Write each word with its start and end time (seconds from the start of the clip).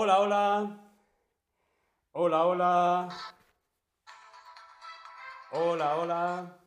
Hola, 0.00 0.20
hola. 0.20 0.78
Hola, 2.12 2.46
hola. 2.46 3.08
Hola, 5.50 5.96
hola. 5.96 6.58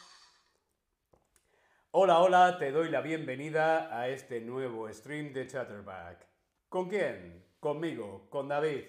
Hola, 1.92 2.20
hola, 2.20 2.58
te 2.58 2.72
doy 2.74 2.90
la 2.90 3.00
bienvenida 3.00 3.98
a 3.98 4.10
este 4.10 4.42
nuevo 4.42 4.92
stream 4.92 5.32
de 5.32 5.48
Chatterback. 5.48 6.28
¿Con 6.68 6.90
quién? 6.90 7.48
Conmigo, 7.62 8.28
con 8.30 8.50
David. 8.50 8.84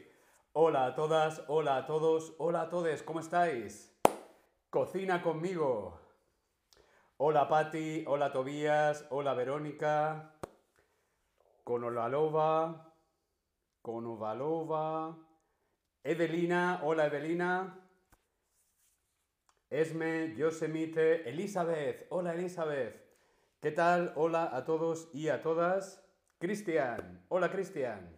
Hola 0.55 0.87
a 0.87 0.95
todas, 0.97 1.45
hola 1.47 1.77
a 1.77 1.87
todos, 1.87 2.35
hola 2.39 2.63
a 2.63 2.69
todos, 2.69 3.05
¿cómo 3.05 3.21
estáis? 3.21 3.97
Cocina 4.71 5.23
conmigo. 5.23 6.01
Hola 7.19 7.47
Patti, 7.47 8.03
hola 8.09 8.33
Tobías, 8.33 9.07
hola 9.11 9.35
Verónica. 9.35 10.35
Conolalova. 11.63 12.92
Konovalova. 13.83 15.19
Evelina, 16.05 16.81
hola 16.85 17.07
Evelina. 17.07 17.79
Esme, 19.69 20.35
Yosemite, 20.37 21.29
Elizabeth, 21.29 22.07
hola 22.11 22.35
Elizabeth. 22.35 23.03
¿Qué 23.61 23.71
tal? 23.73 24.13
Hola 24.17 24.55
a 24.55 24.65
todos 24.65 25.09
y 25.13 25.29
a 25.29 25.43
todas. 25.43 26.05
Cristian, 26.39 27.25
hola 27.29 27.51
Cristian. 27.51 28.17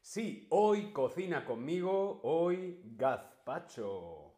Sí, 0.00 0.46
hoy 0.50 0.92
cocina 0.92 1.44
conmigo, 1.44 2.20
hoy 2.24 2.80
gazpacho. 2.96 4.34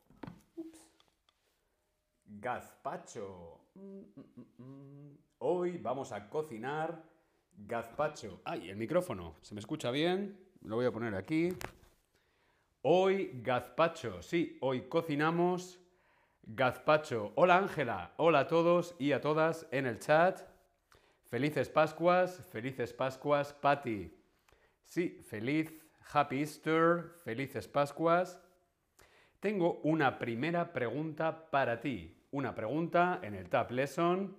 Gazpacho. 2.27 3.61
Mm, 3.75 4.01
mm, 4.01 4.63
mm, 4.63 5.19
hoy 5.39 5.79
vamos 5.79 6.13
a 6.13 6.29
cocinar 6.29 7.14
Gazpacho. 7.57 8.41
Ay, 8.45 8.71
el 8.71 8.77
micrófono. 8.77 9.37
¿Se 9.41 9.55
me 9.55 9.61
escucha 9.61 9.91
bien? 9.91 10.39
Lo 10.63 10.77
voy 10.77 10.87
a 10.87 10.93
poner 10.93 11.15
aquí. 11.15 11.51
Hoy 12.83 13.31
gazpacho. 13.43 14.23
Sí, 14.23 14.59
hoy 14.61 14.83
cocinamos 14.83 15.81
gazpacho. 16.43 17.33
Hola 17.37 17.57
Ángela. 17.57 18.13
Hola 18.19 18.41
a 18.41 18.47
todos 18.47 18.95
y 18.99 19.13
a 19.13 19.21
todas 19.21 19.67
en 19.71 19.87
el 19.87 19.99
chat. 19.99 20.41
Felices 21.31 21.69
Pascuas. 21.69 22.45
Felices 22.51 22.93
Pascuas. 22.93 23.55
Patty. 23.55 24.13
Sí, 24.85 25.21
feliz. 25.27 25.73
Happy 26.13 26.41
Easter. 26.41 27.15
Felices 27.25 27.69
Pascuas. 27.69 28.41
Tengo 29.41 29.81
una 29.83 30.19
primera 30.19 30.73
pregunta 30.73 31.51
para 31.51 31.81
ti. 31.81 32.15
Una 32.31 32.55
pregunta 32.55 33.21
en 33.23 33.35
el 33.35 33.49
Tab 33.49 33.71
Lesson. 33.71 34.37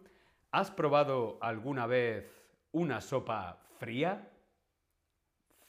¿Has 0.51 0.69
probado 0.71 1.37
alguna 1.41 1.87
vez 1.87 2.44
una 2.75 2.99
sopa 2.99 3.57
fría? 3.79 4.29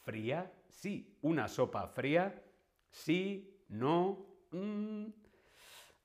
¿Fría? 0.03 0.53
Sí, 0.69 1.17
una 1.23 1.47
sopa 1.47 1.87
fría. 1.87 2.43
Sí, 2.91 3.63
no. 3.69 4.27
Mm. 4.51 5.07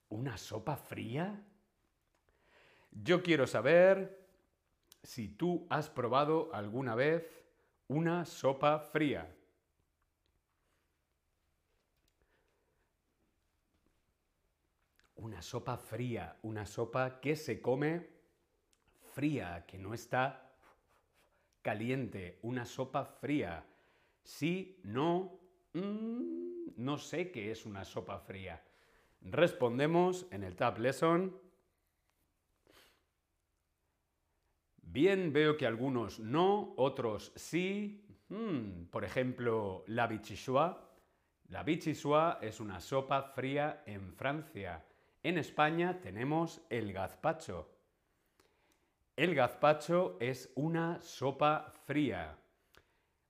¿Una 0.10 0.38
sopa 0.38 0.76
fría? 0.76 1.44
Yo 2.92 3.24
quiero 3.24 3.48
saber 3.48 4.28
si 5.02 5.30
tú 5.30 5.66
has 5.72 5.90
probado 5.90 6.54
alguna 6.54 6.94
vez 6.94 7.26
una 7.88 8.24
sopa 8.24 8.78
fría. 8.80 9.36
Una 15.16 15.42
sopa 15.42 15.78
fría, 15.78 16.38
una 16.44 16.68
sopa 16.68 17.20
que 17.20 17.36
se 17.36 17.60
come 17.60 18.08
fría, 19.14 19.66
que 19.66 19.80
no 19.80 19.96
está 19.96 20.51
caliente, 21.62 22.40
una 22.42 22.66
sopa 22.66 23.06
fría. 23.06 23.66
Sí, 24.24 24.80
no, 24.84 25.40
mm, 25.74 26.74
no 26.78 26.98
sé 26.98 27.32
qué 27.32 27.52
es 27.52 27.66
una 27.66 27.86
sopa 27.86 28.20
fría. 28.20 28.64
Respondemos 29.22 30.28
en 30.32 30.44
el 30.44 30.56
Tab 30.56 30.80
Lesson. 30.80 31.40
Bien, 34.82 35.32
veo 35.32 35.56
que 35.58 35.66
algunos 35.66 36.20
no, 36.20 36.74
otros 36.78 37.32
sí. 37.36 38.06
Hmm, 38.30 38.86
por 38.86 39.04
ejemplo, 39.06 39.84
la 39.88 40.08
bichishua. 40.08 40.90
La 41.50 41.64
bichishua 41.64 42.40
es 42.42 42.60
una 42.60 42.80
sopa 42.80 43.22
fría 43.22 43.84
en 43.86 44.14
Francia. 44.14 44.86
En 45.24 45.38
España 45.38 46.00
tenemos 46.02 46.62
el 46.70 46.94
gazpacho. 46.94 47.71
El 49.18 49.36
gazpacho 49.36 50.18
es 50.22 50.52
una 50.56 51.02
sopa 51.02 51.74
fría, 51.86 52.38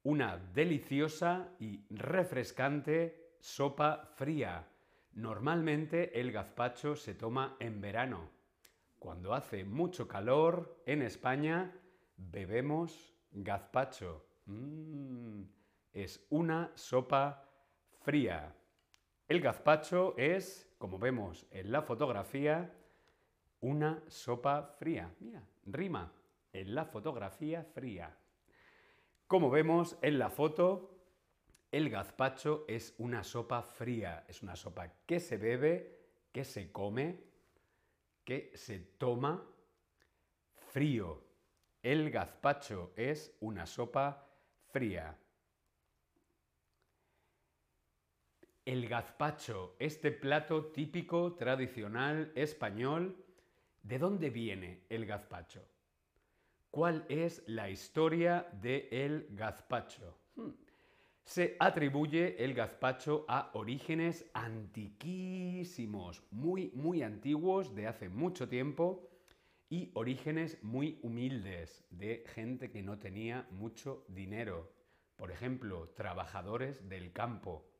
una 0.03 0.37
deliciosa 0.37 1.49
y 1.59 1.83
refrescante 1.89 3.35
sopa 3.39 4.11
fría. 4.15 4.67
Normalmente 5.13 6.19
el 6.19 6.31
gazpacho 6.31 6.95
se 6.95 7.15
toma 7.15 7.57
en 7.59 7.81
verano. 7.81 8.29
Cuando 8.99 9.33
hace 9.33 9.65
mucho 9.65 10.07
calor 10.07 10.83
en 10.85 11.01
España 11.01 11.75
bebemos 12.15 13.15
gazpacho. 13.31 14.23
Mm, 14.45 15.41
es 15.93 16.27
una 16.29 16.71
sopa 16.75 17.49
fría. 18.03 18.55
El 19.27 19.41
gazpacho 19.41 20.13
es, 20.15 20.71
como 20.77 20.99
vemos 20.99 21.47
en 21.49 21.71
la 21.71 21.81
fotografía, 21.81 22.71
una 23.61 24.03
sopa 24.07 24.75
fría. 24.77 25.13
Mira, 25.19 25.41
rima 25.65 26.13
en 26.53 26.75
la 26.75 26.85
fotografía 26.85 27.63
fría. 27.63 28.17
Como 29.27 29.49
vemos 29.49 29.97
en 30.01 30.19
la 30.19 30.29
foto, 30.29 30.91
el 31.71 31.89
gazpacho 31.89 32.65
es 32.67 32.93
una 32.97 33.23
sopa 33.23 33.61
fría, 33.61 34.25
es 34.27 34.43
una 34.43 34.55
sopa 34.55 34.91
que 35.05 35.19
se 35.19 35.37
bebe, 35.37 35.99
que 36.31 36.43
se 36.43 36.71
come, 36.71 37.23
que 38.25 38.51
se 38.55 38.79
toma 38.79 39.47
frío. 40.71 41.23
El 41.81 42.11
gazpacho 42.11 42.91
es 42.95 43.35
una 43.39 43.65
sopa 43.65 44.27
fría. 44.71 45.17
El 48.65 48.87
gazpacho, 48.87 49.75
este 49.79 50.11
plato 50.11 50.67
típico, 50.67 51.33
tradicional, 51.33 52.31
español, 52.35 53.20
¿De 53.83 53.97
dónde 53.97 54.29
viene 54.29 54.83
el 54.89 55.05
gazpacho? 55.05 55.67
¿Cuál 56.69 57.05
es 57.09 57.43
la 57.47 57.69
historia 57.69 58.47
del 58.61 59.27
gazpacho? 59.31 60.17
Hmm. 60.35 60.51
Se 61.23 61.55
atribuye 61.59 62.43
el 62.43 62.53
gazpacho 62.53 63.25
a 63.27 63.51
orígenes 63.53 64.29
antiquísimos, 64.33 66.23
muy, 66.31 66.71
muy 66.73 67.03
antiguos, 67.03 67.75
de 67.75 67.87
hace 67.87 68.09
mucho 68.09 68.47
tiempo, 68.47 69.09
y 69.69 69.89
orígenes 69.93 70.61
muy 70.63 70.99
humildes, 71.01 71.85
de 71.89 72.23
gente 72.27 72.69
que 72.69 72.83
no 72.83 72.99
tenía 72.99 73.47
mucho 73.51 74.05
dinero. 74.09 74.71
Por 75.15 75.31
ejemplo, 75.31 75.89
trabajadores 75.95 76.89
del 76.89 77.13
campo, 77.13 77.70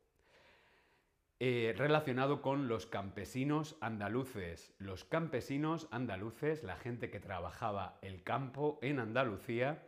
eh, 1.44 1.74
relacionado 1.76 2.40
con 2.40 2.68
los 2.68 2.86
campesinos 2.86 3.76
andaluces. 3.80 4.76
Los 4.78 5.02
campesinos 5.04 5.88
andaluces, 5.90 6.62
la 6.62 6.76
gente 6.76 7.10
que 7.10 7.18
trabajaba 7.18 7.98
el 8.00 8.22
campo 8.22 8.78
en 8.80 9.00
Andalucía, 9.00 9.82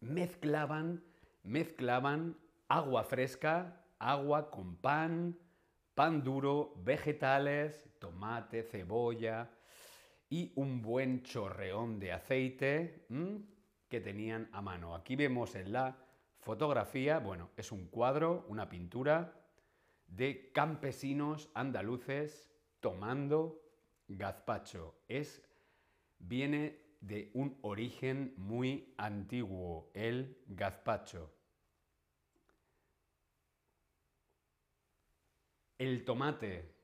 mezclaban, 0.00 1.04
mezclaban 1.42 2.38
agua 2.68 3.04
fresca, 3.04 3.84
agua 3.98 4.50
con 4.50 4.76
pan, 4.76 5.38
pan 5.94 6.24
duro, 6.24 6.72
vegetales, 6.78 7.90
tomate, 7.98 8.62
cebolla 8.62 9.50
y 10.30 10.54
un 10.56 10.80
buen 10.80 11.22
chorreón 11.22 11.98
de 11.98 12.12
aceite 12.12 13.06
que 13.90 14.00
tenían 14.00 14.48
a 14.52 14.62
mano. 14.62 14.94
Aquí 14.94 15.16
vemos 15.16 15.54
en 15.54 15.70
la 15.70 15.98
fotografía, 16.38 17.18
bueno, 17.18 17.50
es 17.58 17.72
un 17.72 17.88
cuadro, 17.88 18.46
una 18.48 18.70
pintura 18.70 19.37
de 20.08 20.50
campesinos 20.52 21.50
andaluces 21.54 22.50
tomando 22.80 23.62
gazpacho. 24.08 24.94
Es, 25.08 25.42
viene 26.18 26.80
de 27.00 27.30
un 27.34 27.58
origen 27.62 28.34
muy 28.36 28.94
antiguo, 28.96 29.90
el 29.94 30.36
gazpacho. 30.48 31.32
El 35.78 36.04
tomate. 36.04 36.74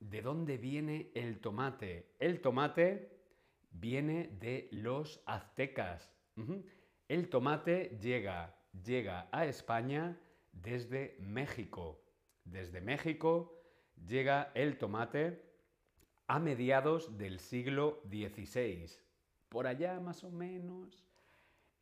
¿De 0.00 0.20
dónde 0.20 0.56
viene 0.56 1.12
el 1.14 1.38
tomate? 1.38 2.14
El 2.18 2.40
tomate 2.40 3.20
viene 3.70 4.28
de 4.40 4.68
los 4.72 5.22
aztecas. 5.26 6.10
El 7.08 7.28
tomate 7.28 7.98
llega, 8.00 8.56
llega 8.84 9.28
a 9.30 9.44
España 9.46 10.18
desde 10.50 11.16
México. 11.20 12.01
Desde 12.44 12.80
México 12.80 13.62
llega 14.06 14.50
el 14.54 14.78
tomate 14.78 15.42
a 16.26 16.38
mediados 16.38 17.18
del 17.18 17.38
siglo 17.38 18.02
XVI. 18.08 18.90
Por 19.48 19.66
allá 19.66 20.00
más 20.00 20.24
o 20.24 20.30
menos, 20.30 21.04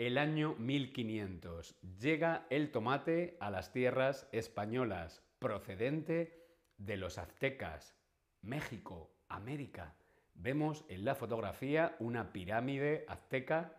el 0.01 0.17
año 0.17 0.55
1500. 0.59 1.77
Llega 2.01 2.47
el 2.49 2.73
tomate 2.73 3.37
a 3.39 3.51
las 3.51 3.71
tierras 3.71 4.27
españolas, 4.33 5.23
procedente 5.39 6.43
de 6.79 6.97
los 6.97 7.19
aztecas, 7.19 7.95
México, 8.41 9.11
América. 9.29 9.95
Vemos 10.35 10.87
en 10.89 11.05
la 11.05 11.15
fotografía 11.15 11.97
una 11.99 12.33
pirámide 12.33 13.05
azteca. 13.09 13.77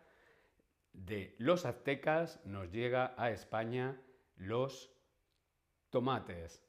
De 0.94 1.36
los 1.40 1.66
aztecas 1.66 2.40
nos 2.46 2.72
llega 2.72 3.16
a 3.18 3.32
España 3.32 4.00
los 4.36 4.94
tomates. 5.90 6.64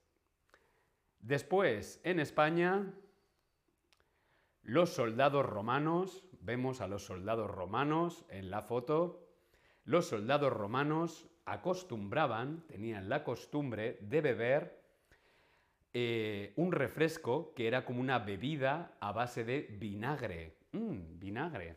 Después, 1.23 2.01
en 2.03 2.19
España, 2.19 2.93
los 4.63 4.91
soldados 4.91 5.47
romanos, 5.47 6.25
vemos 6.41 6.81
a 6.81 6.89
los 6.89 7.07
soldados 7.07 7.51
romanos 7.51 8.25
en 8.29 8.51
la 8.51 8.61
foto, 8.61 9.29
los 9.85 10.09
soldados 10.09 10.53
romanos 10.53 11.29
acostumbraban, 11.45 12.67
tenían 12.67 13.09
la 13.09 13.23
costumbre 13.23 13.99
de 14.01 14.21
beber 14.21 14.83
eh, 15.93 16.53
un 16.57 16.73
refresco 16.73 17.55
que 17.55 17.69
era 17.69 17.85
como 17.85 18.01
una 18.01 18.19
bebida 18.19 18.97
a 19.01 19.13
base 19.13 19.45
de 19.45 19.61
vinagre. 19.79 20.57
Mm, 20.73 21.19
vinagre. 21.19 21.77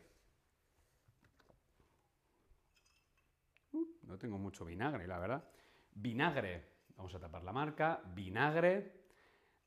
Uh, 3.72 3.86
no 4.02 4.18
tengo 4.18 4.38
mucho 4.38 4.64
vinagre, 4.64 5.06
la 5.06 5.18
verdad. 5.18 5.44
Vinagre. 5.92 6.64
Vamos 6.96 7.14
a 7.14 7.20
tapar 7.20 7.44
la 7.44 7.52
marca. 7.52 8.00
Vinagre. 8.14 8.95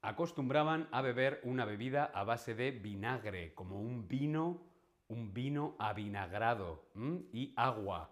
Acostumbraban 0.01 0.87
a 0.91 1.01
beber 1.01 1.41
una 1.43 1.65
bebida 1.65 2.05
a 2.05 2.23
base 2.23 2.55
de 2.55 2.71
vinagre, 2.71 3.53
como 3.53 3.81
un 3.81 4.07
vino, 4.07 4.61
un 5.09 5.33
vino 5.33 5.75
avinagrado 5.77 6.85
y 7.33 7.53
agua, 7.57 8.09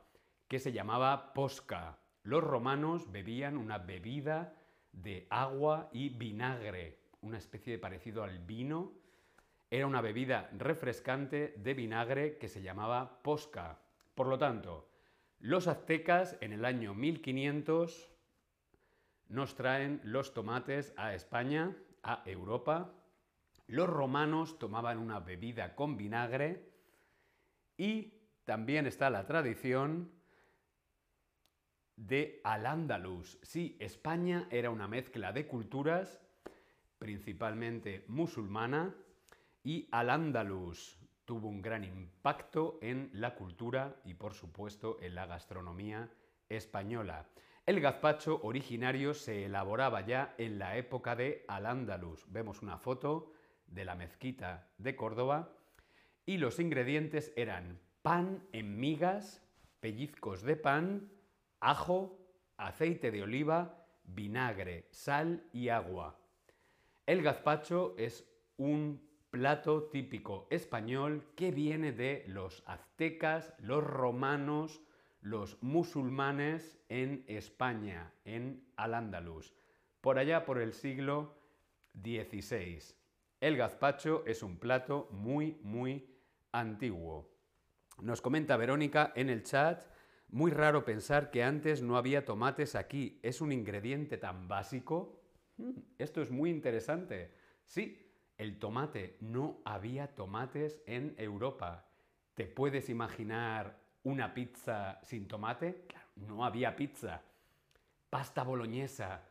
que 0.49 0.59
se 0.59 0.73
llamaba 0.73 1.33
posca. 1.33 1.97
Los 2.23 2.43
romanos 2.43 3.09
bebían 3.09 3.57
una 3.57 3.77
bebida 3.77 4.53
de 4.91 5.27
agua 5.29 5.89
y 5.93 6.09
vinagre, 6.09 6.99
una 7.21 7.37
especie 7.37 7.71
de 7.71 7.79
parecido 7.79 8.23
al 8.23 8.39
vino. 8.39 8.91
Era 9.69 9.87
una 9.87 10.01
bebida 10.01 10.49
refrescante 10.57 11.53
de 11.55 11.73
vinagre 11.73 12.37
que 12.37 12.49
se 12.49 12.61
llamaba 12.61 13.21
posca. 13.23 13.79
Por 14.13 14.27
lo 14.27 14.37
tanto, 14.37 14.89
los 15.39 15.67
aztecas 15.67 16.35
en 16.41 16.51
el 16.51 16.65
año 16.65 16.93
1500 16.93 18.11
nos 19.29 19.55
traen 19.55 20.01
los 20.03 20.33
tomates 20.33 20.93
a 20.97 21.13
España, 21.13 21.75
a 22.03 22.23
Europa. 22.25 22.93
Los 23.67 23.89
romanos 23.89 24.59
tomaban 24.59 24.97
una 24.97 25.19
bebida 25.19 25.75
con 25.75 25.97
vinagre 25.97 26.71
y 27.77 28.13
también 28.45 28.87
está 28.87 29.09
la 29.09 29.25
tradición 29.25 30.11
de 31.97 32.39
Al-Ándalus. 32.43 33.39
Sí, 33.41 33.75
España 33.79 34.47
era 34.51 34.69
una 34.69 34.87
mezcla 34.87 35.33
de 35.33 35.47
culturas, 35.47 36.21
principalmente 36.97 38.05
musulmana, 38.07 38.95
y 39.63 39.89
Al-Ándalus 39.91 40.97
tuvo 41.25 41.49
un 41.49 41.61
gran 41.61 41.83
impacto 41.83 42.79
en 42.81 43.09
la 43.11 43.35
cultura 43.35 43.99
y, 44.05 44.13
por 44.13 44.33
supuesto, 44.33 44.97
en 45.01 45.13
la 45.13 45.25
gastronomía 45.25 46.09
española. 46.47 47.27
El 47.67 47.81
gazpacho 47.81 48.39
originario 48.43 49.13
se 49.13 49.43
elaboraba 49.43 49.99
ya 49.99 50.33
en 50.37 50.57
la 50.57 50.77
época 50.77 51.17
de 51.17 51.43
Al-Ándalus. 51.49 52.23
Vemos 52.31 52.61
una 52.61 52.77
foto 52.77 53.33
de 53.67 53.83
la 53.83 53.93
mezquita 53.93 54.69
de 54.77 54.95
Córdoba 54.95 55.53
y 56.25 56.37
los 56.37 56.61
ingredientes 56.61 57.33
eran 57.35 57.77
pan 58.01 58.47
en 58.53 58.79
migas, 58.79 59.45
pellizcos 59.81 60.43
de 60.43 60.55
pan, 60.55 61.11
ajo, 61.59 62.17
aceite 62.55 63.11
de 63.11 63.23
oliva, 63.23 63.85
vinagre, 64.05 64.87
sal 64.91 65.43
y 65.51 65.67
agua. 65.67 66.17
El 67.05 67.21
gazpacho 67.21 67.95
es 67.97 68.25
un 68.55 69.05
plato 69.29 69.89
típico 69.89 70.47
español 70.51 71.33
que 71.35 71.51
viene 71.51 71.91
de 71.91 72.23
los 72.29 72.63
aztecas, 72.65 73.53
los 73.59 73.83
romanos, 73.83 74.79
los 75.29 75.61
musulmanes 75.61 76.79
en 76.87 77.25
España, 77.27 78.13
en 78.23 78.65
Al-Ándalus, 78.77 79.53
por 79.99 80.19
allá 80.19 80.45
por 80.45 80.57
el 80.57 80.71
siglo 80.73 81.35
XVI. 81.93 82.79
El 83.41 83.57
gazpacho 83.57 84.23
es 84.25 84.41
un 84.41 84.57
plato 84.57 85.09
muy, 85.11 85.59
muy 85.63 86.09
antiguo. 86.53 87.29
Nos 88.01 88.21
comenta 88.21 88.55
Verónica 88.55 89.11
en 89.15 89.29
el 89.29 89.43
chat 89.43 89.83
muy 90.29 90.51
raro 90.51 90.85
pensar 90.85 91.29
que 91.29 91.43
antes 91.43 91.81
no 91.81 91.97
había 91.97 92.23
tomates 92.23 92.75
aquí. 92.75 93.19
¿Es 93.21 93.41
un 93.41 93.51
ingrediente 93.51 94.17
tan 94.17 94.47
básico? 94.47 95.21
Hmm, 95.57 95.71
esto 95.97 96.21
es 96.21 96.31
muy 96.31 96.49
interesante. 96.49 97.33
Sí, 97.65 98.13
el 98.37 98.59
tomate. 98.59 99.17
No 99.19 99.61
había 99.65 100.15
tomates 100.15 100.81
en 100.85 101.15
Europa. 101.17 101.89
¿Te 102.33 102.45
puedes 102.45 102.89
imaginar 102.89 103.86
una 104.07 104.33
pizza 104.33 104.99
sin 105.03 105.27
tomate? 105.27 105.85
Claro, 105.87 106.07
no 106.15 106.45
había 106.45 106.75
pizza. 106.75 107.21
Pasta 108.09 108.43
boloñesa, 108.43 109.21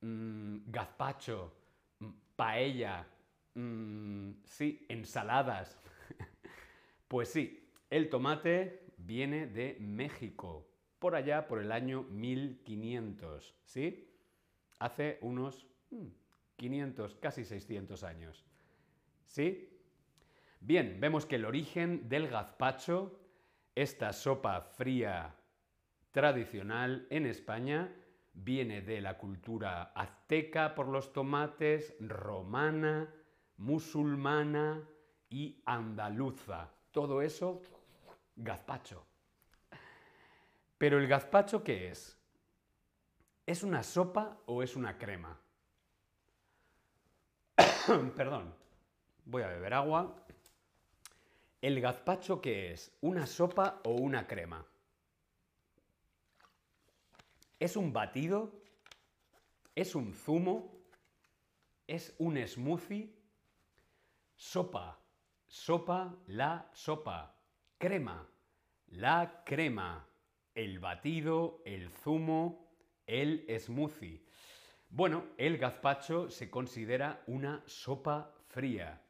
mmm, 0.00 0.58
gazpacho, 0.66 1.52
mm, 1.98 2.08
paella, 2.34 3.06
mm, 3.54 4.30
sí, 4.44 4.86
ensaladas. 4.88 5.78
pues 7.08 7.28
sí, 7.28 7.68
el 7.90 8.08
tomate 8.08 8.86
viene 8.96 9.46
de 9.46 9.76
México, 9.80 10.66
por 10.98 11.14
allá 11.14 11.46
por 11.46 11.60
el 11.60 11.70
año 11.70 12.04
1500, 12.04 13.54
¿sí? 13.64 14.08
Hace 14.78 15.18
unos 15.20 15.66
500, 16.56 17.14
hmm, 17.14 17.18
casi 17.20 17.44
600 17.44 18.02
años. 18.02 18.44
¿Sí? 19.26 19.68
Bien, 20.60 20.98
vemos 21.00 21.26
que 21.26 21.36
el 21.36 21.44
origen 21.44 22.08
del 22.08 22.28
gazpacho, 22.28 23.21
esta 23.74 24.12
sopa 24.12 24.60
fría 24.60 25.34
tradicional 26.10 27.06
en 27.10 27.26
España, 27.26 27.90
viene 28.34 28.82
de 28.82 29.00
la 29.00 29.18
cultura 29.18 29.92
azteca 29.94 30.74
por 30.74 30.88
los 30.88 31.12
tomates, 31.12 31.94
romana, 32.00 33.08
musulmana 33.56 34.82
y 35.30 35.62
andaluza. 35.64 36.70
Todo 36.90 37.22
eso 37.22 37.62
gazpacho. 38.36 39.06
Pero 40.78 40.98
el 40.98 41.06
gazpacho, 41.06 41.62
¿qué 41.62 41.88
es? 41.88 42.18
¿Es 43.46 43.62
una 43.62 43.82
sopa 43.82 44.38
o 44.46 44.62
es 44.62 44.76
una 44.76 44.98
crema? 44.98 45.38
Perdón, 48.16 48.54
voy 49.24 49.42
a 49.42 49.48
beber 49.48 49.74
agua. 49.74 50.14
¿El 51.62 51.80
gazpacho 51.80 52.40
qué 52.40 52.72
es? 52.72 52.90
¿Una 53.02 53.24
sopa 53.24 53.80
o 53.84 53.92
una 53.92 54.26
crema? 54.26 54.66
¿Es 57.60 57.76
un 57.76 57.92
batido? 57.92 58.52
¿Es 59.76 59.94
un 59.94 60.12
zumo? 60.12 60.76
¿Es 61.86 62.16
un 62.18 62.36
smoothie? 62.48 63.14
Sopa. 64.34 64.98
Sopa, 65.46 66.16
la 66.26 66.68
sopa. 66.72 67.40
Crema. 67.78 68.28
La 68.88 69.44
crema. 69.46 70.08
El 70.56 70.80
batido, 70.80 71.62
el 71.64 71.90
zumo, 71.90 72.74
el 73.06 73.46
smoothie. 73.60 74.26
Bueno, 74.88 75.26
el 75.38 75.58
gazpacho 75.58 76.28
se 76.28 76.50
considera 76.50 77.22
una 77.28 77.62
sopa 77.66 78.34
fría. 78.48 79.01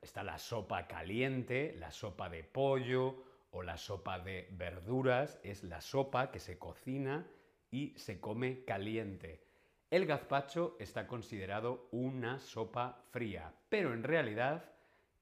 Está 0.00 0.22
la 0.22 0.38
sopa 0.38 0.86
caliente, 0.86 1.74
la 1.78 1.90
sopa 1.90 2.28
de 2.28 2.44
pollo 2.44 3.24
o 3.50 3.62
la 3.62 3.76
sopa 3.76 4.18
de 4.18 4.48
verduras. 4.52 5.38
Es 5.42 5.64
la 5.64 5.80
sopa 5.80 6.30
que 6.30 6.40
se 6.40 6.58
cocina 6.58 7.26
y 7.70 7.94
se 7.96 8.20
come 8.20 8.64
caliente. 8.64 9.44
El 9.90 10.06
gazpacho 10.06 10.76
está 10.80 11.06
considerado 11.06 11.88
una 11.90 12.38
sopa 12.38 13.04
fría, 13.10 13.52
pero 13.68 13.92
en 13.92 14.02
realidad 14.02 14.72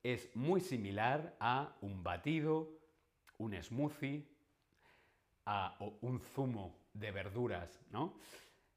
es 0.02 0.35
muy 0.37 0.61
similar 0.61 1.37
a 1.40 1.76
un 1.81 2.02
batido, 2.02 2.71
un 3.38 3.61
smoothie, 3.61 4.29
a, 5.47 5.76
o 5.81 5.99
un 6.02 6.21
zumo 6.21 6.79
de 6.95 7.11
verduras, 7.11 7.81
¿no? 7.90 8.14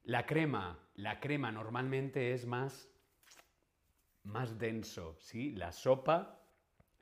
La 0.02 0.26
crema, 0.26 0.78
la 0.96 1.20
crema 1.20 1.50
normalmente 1.50 2.34
es 2.34 2.44
más, 2.46 2.90
más 4.24 4.58
denso, 4.58 5.16
¿sí? 5.20 5.52
La 5.52 5.72
sopa 5.72 6.40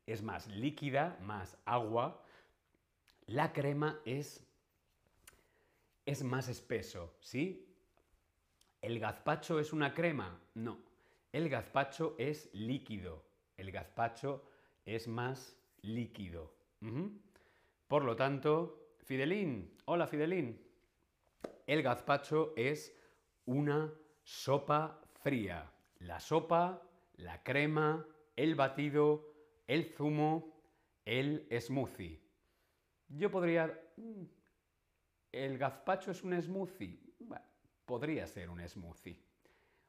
es 0.07 0.23
más 0.23 0.47
líquida, 0.49 1.19
más 1.23 1.57
agua. 1.64 2.23
La 3.26 3.52
crema 3.52 4.00
es, 4.05 4.45
es 6.05 6.23
más 6.23 6.49
espeso, 6.49 7.17
¿sí? 7.21 7.69
¿El 8.81 8.99
gazpacho 8.99 9.61
es 9.61 9.73
una 9.73 9.95
crema? 9.95 10.41
No. 10.55 10.79
El 11.33 11.49
gazpacho 11.49 12.14
es 12.19 12.50
líquido, 12.52 13.25
el 13.57 13.73
gazpacho 13.73 14.45
es 14.85 15.09
más 15.09 15.57
líquido. 15.81 16.52
Por 17.88 18.05
lo 18.05 18.17
tanto, 18.17 18.97
Fidelín, 18.99 19.79
hola 19.87 20.07
Fidelín. 20.07 20.61
El 21.67 21.83
gazpacho 21.83 22.52
es 22.57 22.95
una 23.47 23.93
sopa 24.25 25.00
fría. 25.23 25.71
La 26.00 26.19
sopa, 26.19 26.83
la 27.14 27.42
crema, 27.42 28.07
el 28.37 28.54
batido, 28.54 29.33
el 29.66 29.87
zumo, 29.87 30.62
el 31.04 31.47
smoothie. 31.61 32.21
Yo 33.09 33.31
podría... 33.31 33.66
Mm, 33.97 34.25
¿El 35.33 35.57
gazpacho 35.57 36.11
es 36.11 36.23
un 36.23 36.40
smoothie? 36.40 37.00
podría 37.87 38.26
ser 38.26 38.49
un 38.49 38.66
smoothie. 38.66 39.19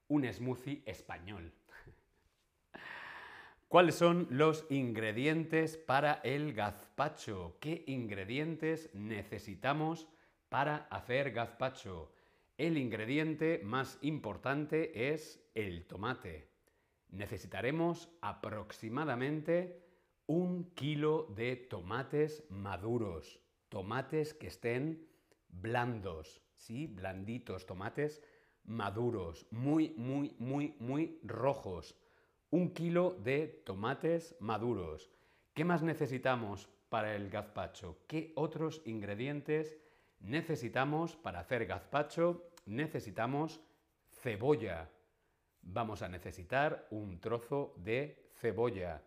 Un 0.10 0.26
smoothie 0.34 0.84
español. 0.86 1.54
¿Cuáles 3.68 3.96
son 3.96 4.28
los 4.30 4.66
ingredientes 4.70 5.78
para 5.78 6.16
el 6.24 6.54
gazpacho? 6.54 7.58
¿Qué 7.60 7.84
ingredientes 7.88 8.90
necesitamos 8.94 10.08
para 10.50 10.88
hacer 10.92 11.32
gazpacho? 11.32 12.14
El 12.58 12.78
ingrediente 12.78 13.62
más 13.64 13.98
importante 14.02 15.12
es 15.14 15.42
el 15.56 15.86
tomate. 15.86 16.53
Necesitaremos 17.14 18.10
aproximadamente 18.22 19.84
un 20.26 20.74
kilo 20.74 21.28
de 21.36 21.56
tomates 21.56 22.44
maduros, 22.50 23.40
tomates 23.70 24.34
que 24.34 24.48
estén 24.48 25.08
blandos, 25.48 26.42
¿sí? 26.56 26.88
Blanditos, 26.88 27.68
tomates 27.68 28.20
maduros, 28.64 29.46
muy, 29.52 29.94
muy, 29.96 30.36
muy, 30.40 30.76
muy 30.80 31.20
rojos. 31.24 31.96
Un 32.50 32.74
kilo 32.74 33.12
de 33.22 33.62
tomates 33.64 34.36
maduros. 34.40 35.12
¿Qué 35.54 35.66
más 35.66 35.84
necesitamos 35.84 36.68
para 36.90 37.16
el 37.16 37.30
gazpacho? 37.30 38.00
¿Qué 38.08 38.34
otros 38.36 38.82
ingredientes 38.86 39.78
necesitamos 40.20 41.16
para 41.16 41.42
hacer 41.42 41.68
gazpacho? 41.68 42.50
Necesitamos 42.66 43.62
cebolla. 44.10 44.90
Vamos 45.64 46.02
a 46.02 46.10
necesitar 46.10 46.88
un 46.92 47.20
trozo 47.20 47.74
de 47.78 48.30
cebolla. 48.36 49.02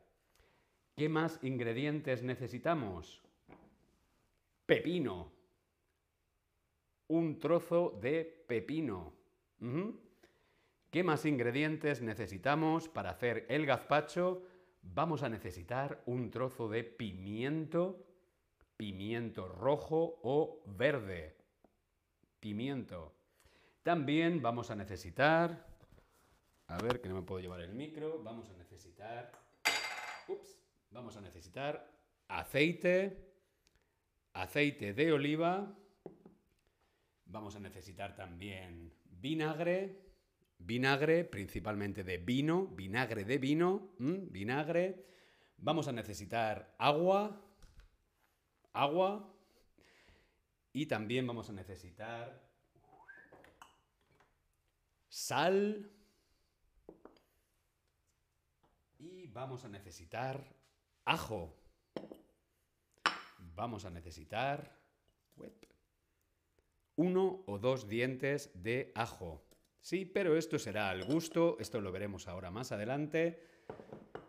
¿Qué 0.96 1.08
más 1.08 1.38
ingredientes 1.42 2.22
necesitamos? 2.22 3.22
Pepino. 4.64 5.30
Un 7.08 7.38
trozo 7.38 7.98
de 8.00 8.44
pepino. 8.48 9.12
¿Qué 10.90 11.04
más 11.04 11.24
ingredientes 11.26 12.00
necesitamos 12.00 12.88
para 12.88 13.10
hacer 13.10 13.46
el 13.48 13.66
gazpacho? 13.66 14.42
Vamos 14.82 15.22
a 15.22 15.28
necesitar 15.28 16.02
un 16.06 16.30
trozo 16.30 16.68
de 16.68 16.82
pimiento, 16.82 18.06
pimiento 18.76 19.46
rojo 19.46 20.18
o 20.22 20.62
verde. 20.66 21.36
Pimiento. 22.40 23.12
También 23.82 24.40
vamos 24.40 24.70
a 24.70 24.74
necesitar, 24.74 25.66
a 26.68 26.78
ver 26.78 27.00
que 27.00 27.08
no 27.08 27.14
me 27.14 27.22
puedo 27.22 27.40
llevar 27.40 27.60
el 27.60 27.74
micro, 27.74 28.22
vamos 28.22 28.48
a 28.50 28.52
necesitar, 28.54 29.32
ups, 30.28 30.58
vamos 30.90 31.16
a 31.16 31.20
necesitar 31.20 31.90
aceite, 32.28 33.32
aceite 34.32 34.92
de 34.92 35.12
oliva, 35.12 35.76
vamos 37.26 37.56
a 37.56 37.60
necesitar 37.60 38.16
también 38.16 38.92
vinagre, 39.04 40.06
vinagre, 40.58 41.24
principalmente 41.24 42.04
de 42.04 42.18
vino, 42.18 42.66
vinagre 42.68 43.24
de 43.24 43.38
vino, 43.38 43.92
vinagre. 43.98 45.06
Vamos 45.58 45.88
a 45.88 45.92
necesitar 45.92 46.74
agua, 46.78 47.42
agua. 48.72 49.32
Y 50.72 50.86
también 50.86 51.26
vamos 51.26 51.48
a 51.48 51.52
necesitar 51.52 52.46
sal. 55.08 55.90
Y 58.98 59.26
vamos 59.28 59.64
a 59.64 59.68
necesitar 59.68 60.54
ajo. 61.04 61.54
Vamos 63.54 63.84
a 63.84 63.90
necesitar 63.90 64.76
uno 66.96 67.42
o 67.46 67.58
dos 67.58 67.88
dientes 67.88 68.50
de 68.54 68.92
ajo. 68.94 69.42
Sí, 69.80 70.04
pero 70.04 70.36
esto 70.36 70.58
será 70.58 70.90
al 70.90 71.04
gusto, 71.04 71.56
esto 71.60 71.80
lo 71.80 71.92
veremos 71.92 72.26
ahora 72.26 72.50
más 72.50 72.72
adelante. 72.72 73.42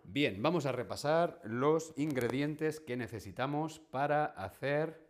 Bien, 0.03 0.41
vamos 0.41 0.65
a 0.65 0.71
repasar 0.71 1.41
los 1.43 1.93
ingredientes 1.97 2.79
que 2.79 2.97
necesitamos 2.97 3.79
para 3.79 4.25
hacer... 4.25 5.07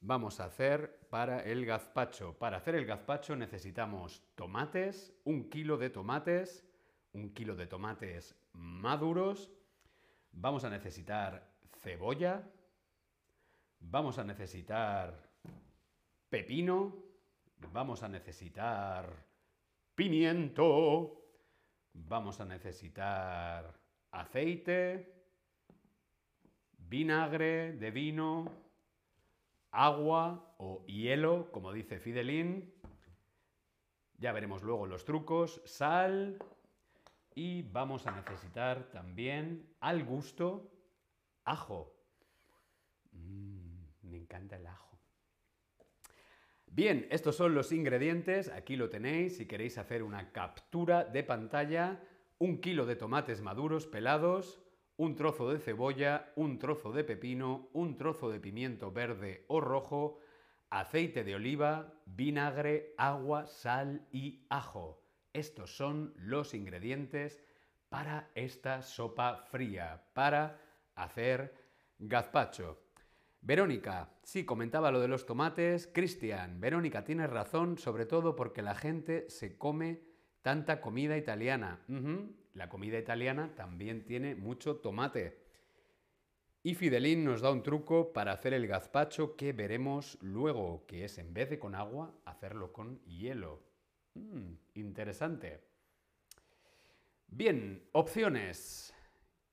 Vamos 0.00 0.38
a 0.38 0.44
hacer 0.44 1.00
para 1.08 1.40
el 1.40 1.64
gazpacho. 1.64 2.36
Para 2.38 2.58
hacer 2.58 2.74
el 2.74 2.84
gazpacho 2.84 3.36
necesitamos 3.36 4.22
tomates, 4.34 5.14
un 5.24 5.48
kilo 5.48 5.78
de 5.78 5.88
tomates, 5.88 6.64
un 7.14 7.32
kilo 7.32 7.56
de 7.56 7.66
tomates 7.66 8.36
maduros. 8.52 9.50
Vamos 10.32 10.64
a 10.64 10.70
necesitar 10.70 11.48
cebolla. 11.80 12.42
Vamos 13.80 14.18
a 14.18 14.24
necesitar 14.24 15.30
pepino, 16.28 17.04
Vamos 17.72 18.02
a 18.02 18.08
necesitar 18.08 19.08
pimiento. 19.94 21.20
Vamos 21.94 22.40
a 22.40 22.44
necesitar 22.44 23.72
aceite, 24.10 25.14
vinagre 26.76 27.72
de 27.74 27.90
vino, 27.92 28.50
agua 29.70 30.54
o 30.58 30.84
hielo, 30.86 31.52
como 31.52 31.72
dice 31.72 32.00
Fidelín. 32.00 32.74
Ya 34.18 34.32
veremos 34.32 34.62
luego 34.62 34.86
los 34.86 35.04
trucos, 35.04 35.62
sal 35.64 36.38
y 37.34 37.62
vamos 37.62 38.06
a 38.06 38.12
necesitar 38.12 38.90
también 38.90 39.74
al 39.80 40.04
gusto 40.04 40.70
ajo. 41.44 41.94
Mm, 43.12 43.84
me 44.02 44.16
encanta 44.18 44.56
el 44.56 44.66
ajo. 44.66 44.98
Bien, 46.66 47.06
estos 47.10 47.36
son 47.36 47.54
los 47.54 47.70
ingredientes, 47.70 48.48
aquí 48.48 48.74
lo 48.76 48.90
tenéis, 48.90 49.36
si 49.36 49.46
queréis 49.46 49.78
hacer 49.78 50.02
una 50.02 50.32
captura 50.32 51.04
de 51.04 51.22
pantalla, 51.22 52.00
un 52.38 52.60
kilo 52.60 52.84
de 52.84 52.96
tomates 52.96 53.42
maduros 53.42 53.86
pelados, 53.86 54.60
un 54.96 55.14
trozo 55.14 55.52
de 55.52 55.60
cebolla, 55.60 56.32
un 56.34 56.58
trozo 56.58 56.92
de 56.92 57.04
pepino, 57.04 57.68
un 57.72 57.96
trozo 57.96 58.30
de 58.30 58.40
pimiento 58.40 58.90
verde 58.90 59.44
o 59.48 59.60
rojo, 59.60 60.18
aceite 60.70 61.22
de 61.22 61.36
oliva, 61.36 61.94
vinagre, 62.06 62.94
agua, 62.98 63.46
sal 63.46 64.06
y 64.10 64.44
ajo. 64.50 65.03
Estos 65.34 65.76
son 65.76 66.14
los 66.16 66.54
ingredientes 66.54 67.42
para 67.88 68.30
esta 68.36 68.82
sopa 68.82 69.44
fría, 69.50 70.04
para 70.14 70.60
hacer 70.94 71.52
gazpacho. 71.98 72.80
Verónica, 73.40 74.10
sí, 74.22 74.44
comentaba 74.44 74.92
lo 74.92 75.00
de 75.00 75.08
los 75.08 75.26
tomates. 75.26 75.88
Cristian, 75.88 76.60
Verónica, 76.60 77.04
tienes 77.04 77.28
razón, 77.28 77.78
sobre 77.78 78.06
todo 78.06 78.36
porque 78.36 78.62
la 78.62 78.76
gente 78.76 79.28
se 79.28 79.58
come 79.58 80.02
tanta 80.40 80.80
comida 80.80 81.16
italiana. 81.16 81.80
La 82.52 82.68
comida 82.68 82.96
italiana 82.96 83.56
también 83.56 84.04
tiene 84.04 84.36
mucho 84.36 84.76
tomate. 84.76 85.42
Y 86.62 86.76
Fidelín 86.76 87.24
nos 87.24 87.40
da 87.40 87.50
un 87.50 87.64
truco 87.64 88.12
para 88.12 88.30
hacer 88.32 88.54
el 88.54 88.68
gazpacho 88.68 89.34
que 89.34 89.52
veremos 89.52 90.16
luego, 90.22 90.86
que 90.86 91.04
es 91.04 91.18
en 91.18 91.34
vez 91.34 91.50
de 91.50 91.58
con 91.58 91.74
agua, 91.74 92.14
hacerlo 92.24 92.72
con 92.72 93.00
hielo. 93.04 93.73
Mm, 94.14 94.54
interesante. 94.74 95.60
Bien, 97.28 97.88
opciones. 97.92 98.94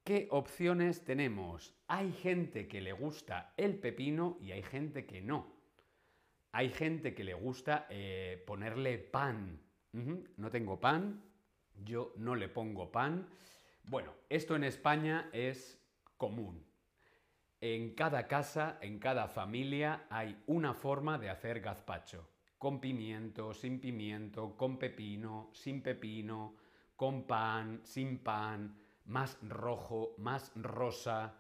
¿Qué 0.03 0.27
opciones 0.31 1.03
tenemos? 1.03 1.75
Hay 1.87 2.11
gente 2.11 2.67
que 2.67 2.81
le 2.81 2.91
gusta 2.91 3.53
el 3.57 3.75
pepino 3.79 4.37
y 4.41 4.51
hay 4.51 4.63
gente 4.63 5.05
que 5.05 5.21
no. 5.21 5.61
Hay 6.51 6.69
gente 6.69 7.13
que 7.13 7.23
le 7.23 7.33
gusta 7.33 7.87
eh, 7.89 8.43
ponerle 8.45 8.97
pan. 8.97 9.61
No 10.37 10.49
tengo 10.49 10.79
pan, 10.79 11.21
yo 11.83 12.13
no 12.17 12.35
le 12.35 12.49
pongo 12.49 12.91
pan. 12.91 13.27
Bueno, 13.83 14.13
esto 14.29 14.55
en 14.55 14.63
España 14.63 15.29
es 15.33 15.79
común. 16.17 16.65
En 17.59 17.93
cada 17.93 18.27
casa, 18.27 18.79
en 18.81 18.99
cada 18.99 19.27
familia 19.27 20.05
hay 20.09 20.41
una 20.47 20.73
forma 20.73 21.19
de 21.19 21.29
hacer 21.29 21.61
gazpacho. 21.61 22.30
Con 22.61 22.79
pimiento, 22.79 23.55
sin 23.55 23.79
pimiento, 23.79 24.55
con 24.55 24.77
pepino, 24.77 25.49
sin 25.51 25.81
pepino, 25.81 26.57
con 26.95 27.25
pan, 27.25 27.81
sin 27.83 28.19
pan 28.19 28.77
más 29.05 29.39
rojo, 29.41 30.13
más 30.19 30.51
rosa, 30.53 31.33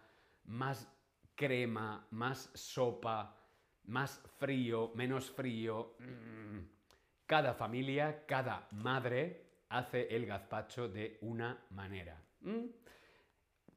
más 0.45 0.91
crema, 1.35 2.07
más 2.09 2.49
sopa, 2.55 3.37
más 3.83 4.19
frío, 4.39 4.93
menos 4.95 5.29
frío. 5.29 5.95
Mm. 5.99 6.59
Cada 7.27 7.53
familia, 7.53 8.25
cada 8.25 8.67
madre 8.71 9.61
hace 9.69 10.07
el 10.15 10.25
gazpacho 10.25 10.89
de 10.89 11.19
una 11.21 11.63
manera. 11.69 12.19
Mm. 12.39 12.65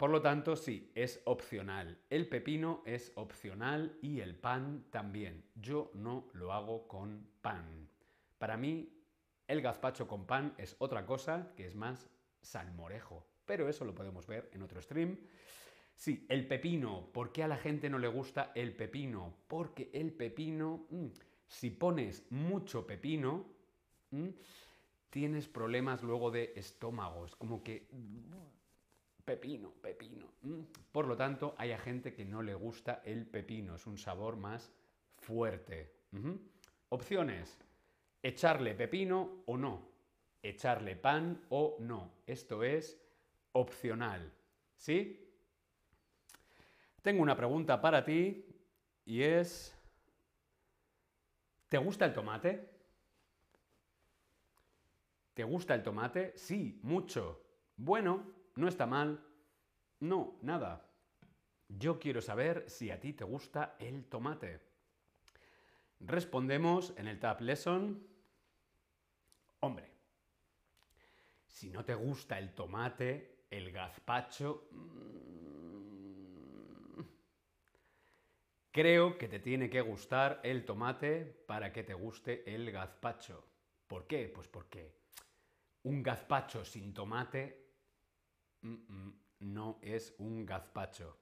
Por 0.04 0.10
lo 0.10 0.20
tanto, 0.20 0.54
sí, 0.54 0.92
es 0.94 1.22
opcional. 1.24 1.96
El 2.10 2.28
pepino 2.28 2.82
es 2.84 3.10
opcional 3.14 3.96
y 4.02 4.20
el 4.20 4.36
pan 4.36 4.84
también. 4.90 5.46
Yo 5.54 5.90
no 5.94 6.28
lo 6.34 6.52
hago 6.52 6.86
con 6.86 7.26
pan. 7.40 7.88
Para 8.36 8.58
mí, 8.58 8.92
el 9.48 9.62
gazpacho 9.62 10.06
con 10.06 10.26
pan 10.26 10.54
es 10.58 10.76
otra 10.78 11.06
cosa 11.06 11.54
que 11.56 11.66
es 11.66 11.74
más 11.74 12.10
salmorejo. 12.42 13.26
Pero 13.46 13.66
eso 13.66 13.86
lo 13.86 13.94
podemos 13.94 14.26
ver 14.26 14.50
en 14.52 14.60
otro 14.60 14.82
stream. 14.82 15.16
Sí, 15.94 16.26
el 16.28 16.46
pepino. 16.46 17.10
¿Por 17.10 17.32
qué 17.32 17.42
a 17.42 17.48
la 17.48 17.56
gente 17.56 17.88
no 17.88 17.98
le 17.98 18.08
gusta 18.08 18.52
el 18.54 18.76
pepino? 18.76 19.34
Porque 19.48 19.88
el 19.94 20.12
pepino, 20.12 20.86
mm, 20.90 21.06
si 21.48 21.70
pones 21.70 22.30
mucho 22.30 22.86
pepino, 22.86 23.46
mm, 24.10 24.28
tienes 25.08 25.48
problemas 25.48 26.02
luego 26.02 26.30
de 26.30 26.52
estómago. 26.56 27.24
Es 27.24 27.34
como 27.34 27.62
que 27.64 27.88
pepino, 29.34 29.72
pepino. 29.82 30.26
Mm. 30.42 30.60
Por 30.92 31.06
lo 31.06 31.16
tanto, 31.16 31.54
hay 31.58 31.72
a 31.72 31.78
gente 31.78 32.12
que 32.12 32.24
no 32.24 32.40
le 32.42 32.54
gusta 32.54 33.02
el 33.04 33.26
pepino, 33.26 33.74
es 33.74 33.86
un 33.86 33.98
sabor 33.98 34.36
más 34.36 34.72
fuerte. 35.18 35.92
Opciones, 36.90 37.58
echarle 38.22 38.74
pepino 38.74 39.42
o 39.46 39.56
no, 39.56 39.88
echarle 40.40 40.94
pan 40.94 41.44
o 41.48 41.76
no. 41.80 42.12
Esto 42.26 42.62
es 42.62 42.96
opcional. 43.52 44.32
¿Sí? 44.76 45.20
Tengo 47.02 47.20
una 47.20 47.36
pregunta 47.36 47.80
para 47.80 48.04
ti 48.04 48.46
y 49.04 49.22
es, 49.22 49.76
¿te 51.68 51.78
gusta 51.78 52.04
el 52.04 52.14
tomate? 52.14 52.70
¿Te 55.34 55.42
gusta 55.42 55.74
el 55.74 55.82
tomate? 55.82 56.32
Sí, 56.36 56.78
mucho. 56.84 57.42
Bueno, 57.76 58.24
no 58.56 58.68
está 58.68 58.86
mal. 58.86 59.24
No, 60.00 60.38
nada. 60.42 60.88
Yo 61.68 61.98
quiero 61.98 62.20
saber 62.20 62.64
si 62.68 62.90
a 62.90 63.00
ti 63.00 63.12
te 63.12 63.24
gusta 63.24 63.76
el 63.78 64.04
tomate. 64.04 64.60
Respondemos 66.00 66.92
en 66.96 67.08
el 67.08 67.18
Tab 67.18 67.40
Lesson. 67.40 68.06
Hombre, 69.60 69.90
si 71.46 71.70
no 71.70 71.84
te 71.84 71.94
gusta 71.94 72.38
el 72.38 72.54
tomate, 72.54 73.46
el 73.50 73.72
gazpacho... 73.72 74.68
Mm, 74.70 75.04
creo 78.70 79.16
que 79.16 79.28
te 79.28 79.38
tiene 79.38 79.70
que 79.70 79.80
gustar 79.80 80.40
el 80.42 80.64
tomate 80.64 81.44
para 81.46 81.72
que 81.72 81.82
te 81.82 81.94
guste 81.94 82.54
el 82.54 82.70
gazpacho. 82.70 83.46
¿Por 83.86 84.06
qué? 84.06 84.28
Pues 84.28 84.48
porque 84.48 84.96
un 85.84 86.02
gazpacho 86.02 86.64
sin 86.64 86.92
tomate 86.92 87.63
no 89.40 89.78
es 89.82 90.14
un 90.18 90.44
gazpacho. 90.46 91.18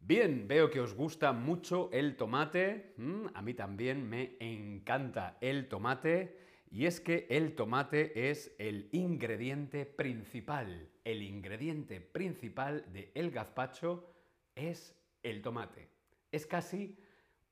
Bien, 0.00 0.46
veo 0.46 0.70
que 0.70 0.80
os 0.80 0.94
gusta 0.94 1.32
mucho 1.32 1.90
el 1.92 2.16
tomate. 2.16 2.94
Mm, 2.96 3.26
a 3.34 3.42
mí 3.42 3.54
también 3.54 4.08
me 4.08 4.36
encanta 4.40 5.36
el 5.40 5.68
tomate. 5.68 6.38
Y 6.70 6.86
es 6.86 7.00
que 7.00 7.26
el 7.30 7.54
tomate 7.54 8.30
es 8.30 8.54
el 8.58 8.88
ingrediente 8.92 9.86
principal. 9.86 10.90
El 11.04 11.22
ingrediente 11.22 12.00
principal 12.00 12.84
del 12.92 13.10
el 13.14 13.30
gazpacho 13.30 14.14
es 14.54 14.94
el 15.22 15.42
tomate. 15.42 15.88
Es 16.30 16.46
casi 16.46 16.98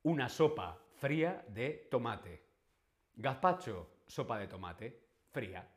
una 0.03 0.29
sopa 0.29 0.79
fría 0.97 1.43
de 1.49 1.87
tomate. 1.91 2.43
Gazpacho, 3.15 3.89
sopa 4.05 4.39
de 4.39 4.47
tomate, 4.47 5.03
fría. 5.31 5.67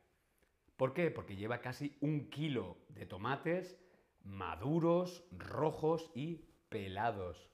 ¿Por 0.81 0.95
qué? 0.95 1.11
Porque 1.11 1.35
lleva 1.35 1.61
casi 1.61 1.95
un 2.01 2.31
kilo 2.31 2.75
de 2.89 3.05
tomates 3.05 3.77
maduros, 4.23 5.23
rojos 5.29 6.09
y 6.15 6.43
pelados. 6.69 7.51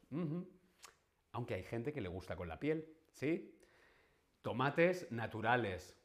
Aunque 1.33 1.55
hay 1.55 1.63
gente 1.63 1.91
que 1.91 1.99
le 1.99 2.07
gusta 2.07 2.37
con 2.37 2.47
la 2.47 2.57
piel, 2.57 2.87
¿sí? 3.11 3.53
Tomates 4.41 5.11
naturales. 5.11 5.99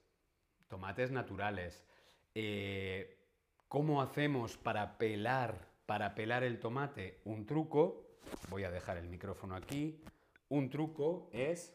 Tomates 0.66 1.12
naturales. 1.12 1.86
Eh, 2.34 3.24
¿Cómo 3.68 4.02
hacemos 4.02 4.56
para 4.56 4.98
pelar, 4.98 5.68
para 5.86 6.16
pelar 6.16 6.42
el 6.42 6.58
tomate? 6.58 7.20
Un 7.24 7.46
truco, 7.46 8.18
voy 8.50 8.64
a 8.64 8.72
dejar 8.72 8.96
el 8.96 9.08
micrófono 9.08 9.54
aquí. 9.54 10.02
Un 10.48 10.68
truco 10.70 11.30
es 11.32 11.72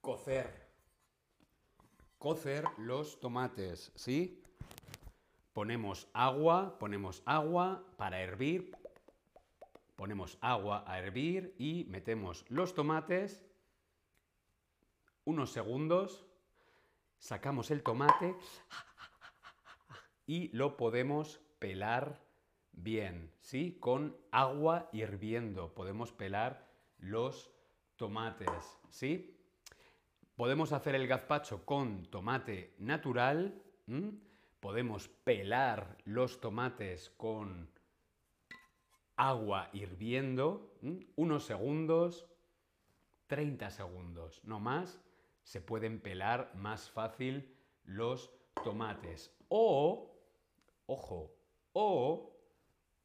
cocer 0.00 0.59
cocer 2.20 2.66
los 2.76 3.18
tomates, 3.18 3.90
¿sí? 3.96 4.44
Ponemos 5.54 6.06
agua, 6.12 6.78
ponemos 6.78 7.22
agua 7.24 7.82
para 7.96 8.20
hervir, 8.20 8.76
ponemos 9.96 10.36
agua 10.42 10.84
a 10.86 10.98
hervir 10.98 11.54
y 11.58 11.86
metemos 11.88 12.44
los 12.50 12.74
tomates 12.74 13.42
unos 15.24 15.50
segundos, 15.50 16.26
sacamos 17.18 17.70
el 17.70 17.82
tomate 17.82 18.36
y 20.26 20.48
lo 20.54 20.76
podemos 20.76 21.40
pelar 21.58 22.20
bien, 22.72 23.32
¿sí? 23.40 23.78
Con 23.80 24.14
agua 24.30 24.90
hirviendo 24.92 25.72
podemos 25.74 26.12
pelar 26.12 26.68
los 26.98 27.50
tomates, 27.96 28.78
¿sí? 28.90 29.39
Podemos 30.40 30.72
hacer 30.72 30.94
el 30.94 31.06
gazpacho 31.06 31.66
con 31.66 32.06
tomate 32.06 32.72
natural. 32.78 33.62
Podemos 34.58 35.06
pelar 35.06 35.98
los 36.06 36.40
tomates 36.40 37.10
con 37.10 37.68
agua 39.16 39.68
hirviendo. 39.74 40.78
Unos 41.16 41.44
segundos, 41.44 42.26
30 43.26 43.68
segundos, 43.68 44.40
no 44.42 44.60
más. 44.60 44.98
Se 45.42 45.60
pueden 45.60 46.00
pelar 46.00 46.50
más 46.54 46.88
fácil 46.88 47.54
los 47.84 48.32
tomates. 48.64 49.36
O, 49.50 50.10
ojo, 50.86 51.36
o 51.74 52.34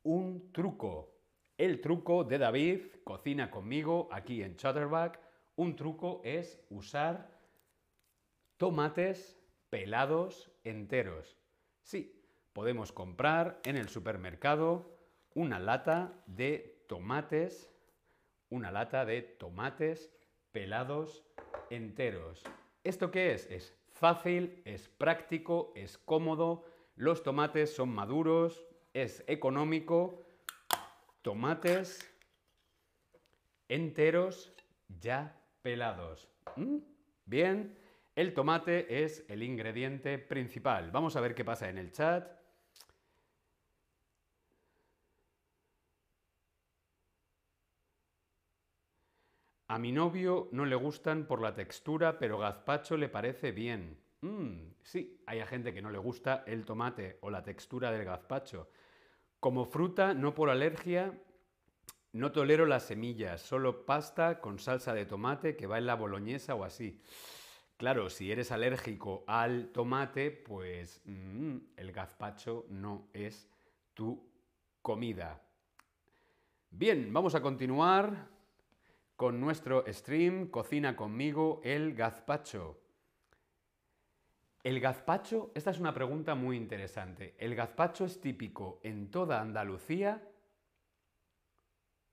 un 0.04 0.54
truco. 0.54 1.12
El 1.58 1.82
truco 1.82 2.24
de 2.24 2.38
David, 2.38 2.80
cocina 3.04 3.52
conmigo 3.52 4.08
aquí 4.10 4.42
en 4.42 4.56
Chatterback 4.56 5.25
un 5.56 5.76
truco 5.76 6.22
es 6.24 6.60
usar 6.70 7.30
tomates 8.58 9.38
pelados 9.70 10.52
enteros. 10.64 11.38
Sí, 11.82 12.24
podemos 12.54 12.92
comprar 12.92 13.60
en 13.64 13.78
el 13.78 13.90
supermercado 13.90 14.98
una 15.34 15.60
lata 15.60 16.14
de 16.26 16.84
tomates, 16.88 17.70
una 18.50 18.72
lata 18.72 19.06
de 19.06 19.22
tomates 19.22 20.12
pelados 20.52 21.24
enteros. 21.70 22.44
¿Esto 22.84 23.12
qué 23.12 23.34
es? 23.34 23.50
Es 23.52 23.74
fácil, 23.92 24.62
es 24.66 24.88
práctico, 24.88 25.74
es 25.76 25.98
cómodo, 25.98 26.66
los 26.96 27.24
tomates 27.24 27.76
son 27.76 27.90
maduros, 27.90 28.66
es 28.94 29.24
económico. 29.28 30.26
Tomates 31.22 32.10
enteros 33.68 34.54
ya 35.02 35.36
pelados. 35.66 36.30
¿Mm? 36.58 36.78
Bien, 37.26 37.76
el 38.16 38.36
tomate 38.36 39.04
es 39.04 39.26
el 39.28 39.42
ingrediente 39.42 40.20
principal. 40.20 40.92
Vamos 40.92 41.16
a 41.16 41.22
ver 41.22 41.34
qué 41.34 41.44
pasa 41.44 41.68
en 41.68 41.80
el 41.80 41.92
chat. 41.92 42.32
A 49.68 49.80
mi 49.80 49.92
novio 49.92 50.50
no 50.52 50.66
le 50.66 50.76
gustan 50.76 51.26
por 51.26 51.42
la 51.42 51.56
textura, 51.56 52.20
pero 52.20 52.38
gazpacho 52.38 52.96
le 52.96 53.10
parece 53.10 53.52
bien. 53.52 53.98
Mm, 54.22 54.68
sí, 54.84 55.20
hay 55.26 55.42
gente 55.48 55.74
que 55.74 55.82
no 55.82 55.90
le 55.90 55.98
gusta 55.98 56.44
el 56.46 56.64
tomate 56.64 57.18
o 57.22 57.32
la 57.32 57.42
textura 57.42 57.92
del 57.92 58.06
gazpacho. 58.06 58.70
Como 59.40 59.66
fruta, 59.66 60.14
no 60.14 60.36
por 60.36 60.52
alergia, 60.52 61.20
no 62.16 62.32
tolero 62.32 62.66
las 62.66 62.84
semillas, 62.84 63.42
solo 63.42 63.86
pasta 63.86 64.40
con 64.40 64.58
salsa 64.58 64.94
de 64.94 65.06
tomate 65.06 65.58
que 65.58 65.68
va 65.68 65.80
en 65.80 65.86
la 65.86 65.96
boloñesa 65.96 66.56
o 66.56 66.64
así. 66.64 67.02
Claro, 67.76 68.10
si 68.10 68.32
eres 68.32 68.54
alérgico 68.54 69.26
al 69.28 69.74
tomate, 69.74 70.32
pues 70.32 71.02
mm, 71.04 71.58
el 71.76 71.92
gazpacho 71.92 72.68
no 72.70 73.10
es 73.12 73.50
tu 73.94 74.32
comida. 74.82 75.42
Bien, 76.70 77.12
vamos 77.12 77.36
a 77.36 77.42
continuar 77.42 78.30
con 79.18 79.42
nuestro 79.42 79.84
stream 79.92 80.48
Cocina 80.48 80.96
conmigo 80.96 81.60
el 81.66 81.96
gazpacho. 81.96 82.80
El 84.64 84.80
gazpacho, 84.80 85.52
esta 85.54 85.72
es 85.72 85.80
una 85.80 85.94
pregunta 85.94 86.34
muy 86.34 86.56
interesante. 86.56 87.36
¿El 87.38 87.56
gazpacho 87.56 88.06
es 88.06 88.22
típico 88.22 88.80
en 88.84 89.12
toda 89.12 89.42
Andalucía 89.42 90.24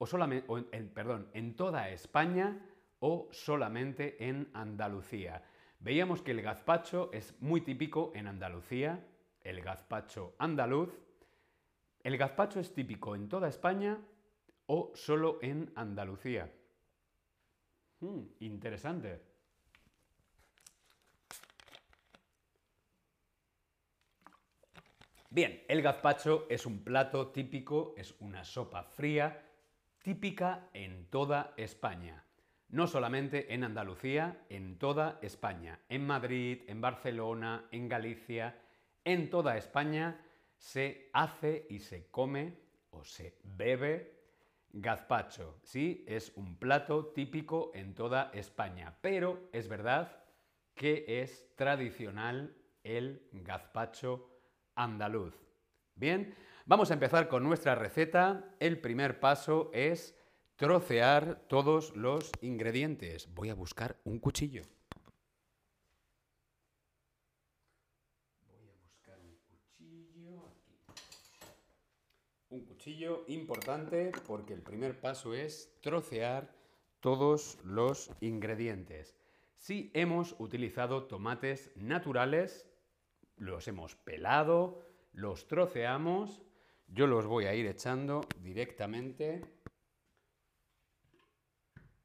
o 0.03 0.07
solamente, 0.07 0.53
en, 0.73 0.89
perdón, 0.89 1.29
en 1.33 1.55
toda 1.55 1.89
España 1.91 2.59
o 2.99 3.29
solamente 3.31 4.17
en 4.29 4.51
Andalucía. 4.53 5.45
Veíamos 5.79 6.23
que 6.23 6.33
el 6.33 6.43
gazpacho 6.43 7.09
es 7.13 7.41
muy 7.41 7.61
típico 7.61 8.11
en 8.17 8.27
Andalucía, 8.27 9.07
el 9.43 9.63
gazpacho 9.63 10.35
andaluz. 10.41 10.91
¿El 12.03 12.19
gazpacho 12.19 12.59
es 12.59 12.75
típico 12.75 13.15
en 13.15 13.29
toda 13.29 13.47
España 13.47 13.97
o 14.67 14.91
solo 14.97 15.39
en 15.41 15.71
Andalucía? 15.77 16.53
Hmm, 18.01 18.23
interesante. 18.41 19.23
Bien, 25.31 25.63
el 25.69 25.81
gazpacho 25.81 26.49
es 26.51 26.67
un 26.67 26.83
plato 26.83 27.29
típico, 27.29 27.95
es 27.97 28.17
una 28.19 28.45
sopa 28.45 28.83
fría 28.83 29.51
típica 30.03 30.69
en 30.73 31.07
toda 31.07 31.55
España. 31.57 32.25
No 32.69 32.87
solamente 32.87 33.53
en 33.55 33.65
Andalucía, 33.65 34.45
en 34.49 34.79
toda 34.79 35.19
España. 35.23 35.81
En 35.89 36.07
Madrid, 36.07 36.63
en 36.67 36.81
Barcelona, 36.81 37.67
en 37.71 37.89
Galicia, 37.89 38.59
en 39.05 39.31
toda 39.31 39.57
España 39.57 40.21
se 40.57 41.11
hace 41.13 41.67
y 41.69 41.81
se 41.81 42.09
come 42.11 42.57
o 42.91 43.05
se 43.05 43.39
bebe 43.43 44.23
gazpacho. 44.73 45.59
Sí, 45.63 46.05
es 46.07 46.33
un 46.37 46.57
plato 46.57 47.07
típico 47.07 47.73
en 47.75 47.95
toda 47.95 48.31
España, 48.33 48.97
pero 49.01 49.49
es 49.53 49.69
verdad 49.69 50.25
que 50.75 51.05
es 51.21 51.55
tradicional 51.57 52.57
el 52.83 53.29
gazpacho 53.33 54.31
andaluz. 54.75 55.35
Bien, 55.95 56.35
vamos 56.67 56.91
a 56.91 56.95
empezar 56.95 57.29
con 57.29 57.43
nuestra 57.43 57.75
receta. 57.75 58.55
El 58.61 58.81
primer 58.81 59.21
paso 59.21 59.71
es 59.73 60.17
trocear 60.57 61.43
todos 61.49 61.97
los 61.97 62.31
ingredientes. 62.41 63.33
Voy 63.35 63.51
a 63.51 63.55
buscar 63.55 63.99
un 64.05 64.19
cuchillo. 64.19 64.63
Voy 68.47 68.69
a 68.69 68.73
buscar 68.83 69.19
un 69.19 69.37
cuchillo 69.49 70.45
aquí. 70.47 70.79
Un 72.51 72.65
cuchillo 72.65 73.25
importante 73.29 74.13
porque 74.27 74.55
el 74.55 74.63
primer 74.63 75.01
paso 75.01 75.35
es 75.35 75.75
trocear 75.81 76.55
todos 77.01 77.59
los 77.65 78.11
ingredientes. 78.21 79.17
Si 79.57 79.91
hemos 79.95 80.37
utilizado 80.39 81.05
tomates 81.05 81.71
naturales, 81.77 82.69
los 83.37 83.67
hemos 83.69 83.97
pelado, 83.97 84.83
los 85.13 85.47
troceamos, 85.47 86.43
yo 86.95 87.07
los 87.07 87.27
voy 87.27 87.47
a 87.47 87.55
ir 87.55 87.67
echando 87.67 88.21
directamente 88.41 89.43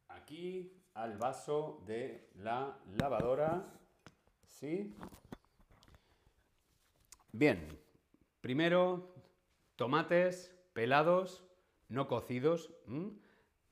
aquí 0.08 0.82
al 0.93 1.17
vaso 1.17 1.84
de 1.86 2.30
la 2.36 2.80
lavadora. 2.97 3.65
¿Sí? 4.47 4.95
Bien, 7.34 7.67
primero 8.39 9.13
tomates 9.76 10.56
pelados, 10.73 11.43
no 11.89 12.08
cocidos, 12.08 12.73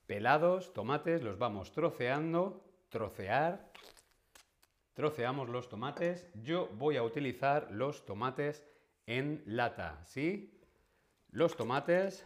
pelados, 0.06 0.73
tomates, 0.73 1.23
los 1.23 1.39
vamos 1.39 1.71
troceando, 1.71 2.63
trocear, 2.89 3.71
troceamos 4.93 5.49
los 5.49 5.69
tomates. 5.69 6.30
Yo 6.36 6.67
voy 6.73 6.97
a 6.97 7.04
utilizar 7.04 7.71
los 7.71 8.06
tomates 8.06 8.63
en 9.08 9.43
lata, 9.45 10.04
¿sí? 10.06 10.55
Los 11.36 11.58
tomates 11.58 12.26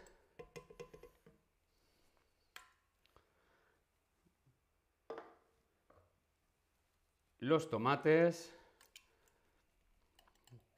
los 7.39 7.72
tomates 7.72 8.56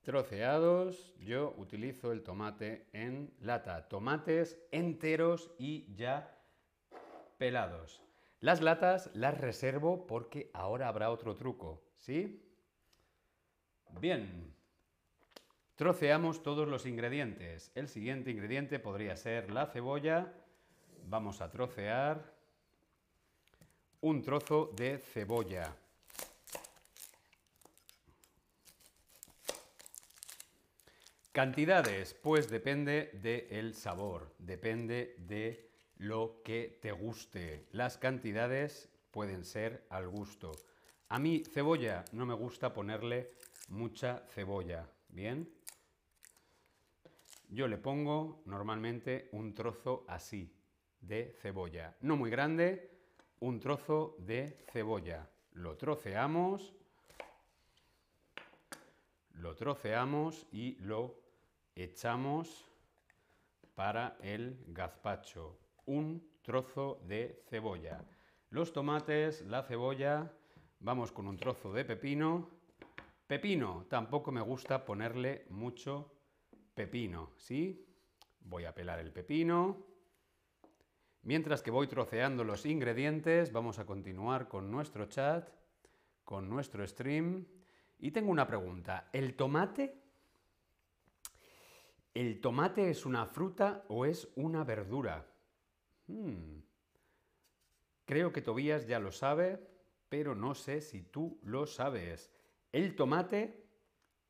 troceados, 0.03 1.13
yo 1.19 1.53
utilizo 1.57 2.13
el 2.13 2.23
tomate 2.23 2.87
en 2.93 3.35
lata. 3.41 3.89
Tomates 3.89 4.57
enteros 4.71 5.51
y 5.57 5.93
ya 5.93 6.41
pelados. 7.37 8.01
Las 8.39 8.61
latas 8.61 9.11
las 9.13 9.37
reservo 9.37 10.07
porque 10.07 10.49
ahora 10.53 10.87
habrá 10.87 11.11
otro 11.11 11.35
truco, 11.35 11.83
¿sí? 11.97 12.49
Bien. 13.99 14.60
Troceamos 15.81 16.43
todos 16.43 16.67
los 16.67 16.85
ingredientes. 16.85 17.71
El 17.73 17.89
siguiente 17.89 18.29
ingrediente 18.29 18.77
podría 18.77 19.15
ser 19.15 19.49
la 19.49 19.65
cebolla. 19.65 20.31
Vamos 21.07 21.41
a 21.41 21.49
trocear 21.49 22.35
un 24.01 24.21
trozo 24.21 24.71
de 24.75 24.99
cebolla. 24.99 25.75
Cantidades, 31.31 32.13
pues 32.13 32.47
depende 32.51 33.09
del 33.13 33.73
sabor, 33.73 34.35
depende 34.37 35.15
de 35.17 35.67
lo 35.97 36.43
que 36.45 36.77
te 36.79 36.91
guste. 36.91 37.65
Las 37.71 37.97
cantidades 37.97 38.87
pueden 39.09 39.43
ser 39.43 39.87
al 39.89 40.07
gusto. 40.09 40.51
A 41.09 41.17
mí 41.17 41.41
cebolla 41.43 42.05
no 42.11 42.27
me 42.27 42.35
gusta 42.35 42.71
ponerle 42.71 43.31
mucha 43.69 44.19
cebolla, 44.27 44.87
¿bien? 45.09 45.49
Yo 47.53 47.67
le 47.67 47.77
pongo 47.77 48.43
normalmente 48.45 49.27
un 49.33 49.53
trozo 49.53 50.05
así 50.07 50.55
de 51.01 51.35
cebolla. 51.41 51.97
No 51.99 52.15
muy 52.15 52.29
grande, 52.29 52.89
un 53.41 53.59
trozo 53.59 54.15
de 54.19 54.63
cebolla. 54.71 55.29
Lo 55.51 55.75
troceamos, 55.75 56.73
lo 59.33 59.53
troceamos 59.53 60.47
y 60.53 60.77
lo 60.79 61.19
echamos 61.75 62.71
para 63.75 64.17
el 64.21 64.63
gazpacho 64.67 65.59
un 65.87 66.25
trozo 66.41 67.01
de 67.05 67.43
cebolla. 67.49 68.01
Los 68.49 68.71
tomates, 68.71 69.41
la 69.41 69.63
cebolla, 69.63 70.31
vamos 70.79 71.11
con 71.11 71.27
un 71.27 71.35
trozo 71.35 71.73
de 71.73 71.83
pepino. 71.83 72.49
Pepino, 73.27 73.87
tampoco 73.89 74.31
me 74.31 74.39
gusta 74.39 74.85
ponerle 74.85 75.47
mucho 75.49 76.20
pepino, 76.81 77.29
¿sí? 77.37 77.85
Voy 78.39 78.65
a 78.65 78.73
pelar 78.73 78.97
el 78.97 79.11
pepino. 79.11 79.85
Mientras 81.21 81.61
que 81.61 81.69
voy 81.69 81.85
troceando 81.85 82.43
los 82.43 82.65
ingredientes, 82.65 83.51
vamos 83.51 83.77
a 83.77 83.85
continuar 83.85 84.47
con 84.47 84.71
nuestro 84.71 85.05
chat, 85.05 85.47
con 86.23 86.49
nuestro 86.49 86.87
stream. 86.87 87.45
Y 87.99 88.09
tengo 88.09 88.31
una 88.31 88.47
pregunta. 88.47 89.09
¿El 89.13 89.35
tomate? 89.35 90.01
¿El 92.15 92.41
tomate 92.41 92.89
es 92.89 93.05
una 93.05 93.27
fruta 93.27 93.85
o 93.89 94.07
es 94.07 94.27
una 94.35 94.63
verdura? 94.63 95.27
Hmm. 96.07 96.61
Creo 98.05 98.33
que 98.33 98.41
Tobías 98.41 98.87
ya 98.87 98.99
lo 98.99 99.11
sabe, 99.11 99.59
pero 100.09 100.33
no 100.33 100.55
sé 100.55 100.81
si 100.81 101.03
tú 101.03 101.39
lo 101.43 101.67
sabes. 101.67 102.31
¿El 102.71 102.95
tomate? 102.95 103.67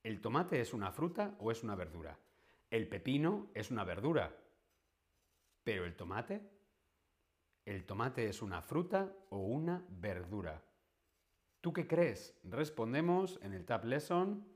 ¿El 0.04 0.20
tomate 0.20 0.60
es 0.60 0.74
una 0.74 0.92
fruta 0.92 1.38
o 1.40 1.50
es 1.50 1.64
una 1.64 1.76
verdura? 1.76 2.20
El 2.72 2.88
pepino 2.88 3.52
es 3.54 3.70
una 3.70 3.84
verdura. 3.84 4.34
¿Pero 5.66 5.86
el 5.86 5.96
tomate? 5.98 6.42
¿El 7.66 7.86
tomate 7.86 8.30
es 8.30 8.42
una 8.42 8.62
fruta 8.62 9.14
o 9.30 9.40
una 9.40 9.86
verdura? 9.90 10.64
¿Tú 11.60 11.74
qué 11.74 11.86
crees? 11.86 12.40
Respondemos 12.46 13.40
en 13.44 13.54
el 13.54 13.66
Tab 13.66 13.84
Lesson. 13.84 14.48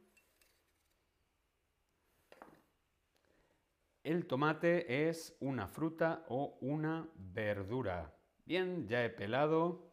El 4.01 4.25
tomate 4.27 5.09
es 5.09 5.35
una 5.41 5.67
fruta 5.67 6.25
o 6.29 6.57
una 6.61 7.09
verdura. 7.15 8.17
Bien, 8.45 8.87
ya 8.87 9.03
he 9.03 9.09
pelado. 9.09 9.91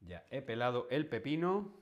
Ya 0.00 0.26
he 0.30 0.42
pelado 0.42 0.88
el 0.90 1.06
pepino. 1.08 1.72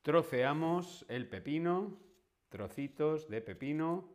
Troceamos 0.00 1.04
el 1.08 1.28
pepino. 1.28 2.09
Trocitos 2.50 3.28
de 3.28 3.40
pepino. 3.40 4.08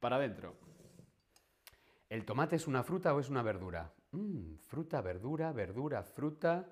Para 0.00 0.16
adentro. 0.16 0.56
¿El 2.08 2.24
tomate 2.24 2.56
es 2.56 2.66
una 2.66 2.82
fruta 2.82 3.14
o 3.14 3.20
es 3.20 3.28
una 3.28 3.42
verdura? 3.42 3.92
Mm, 4.12 4.54
fruta, 4.56 5.00
verdura, 5.02 5.52
verdura, 5.52 6.02
fruta. 6.02 6.66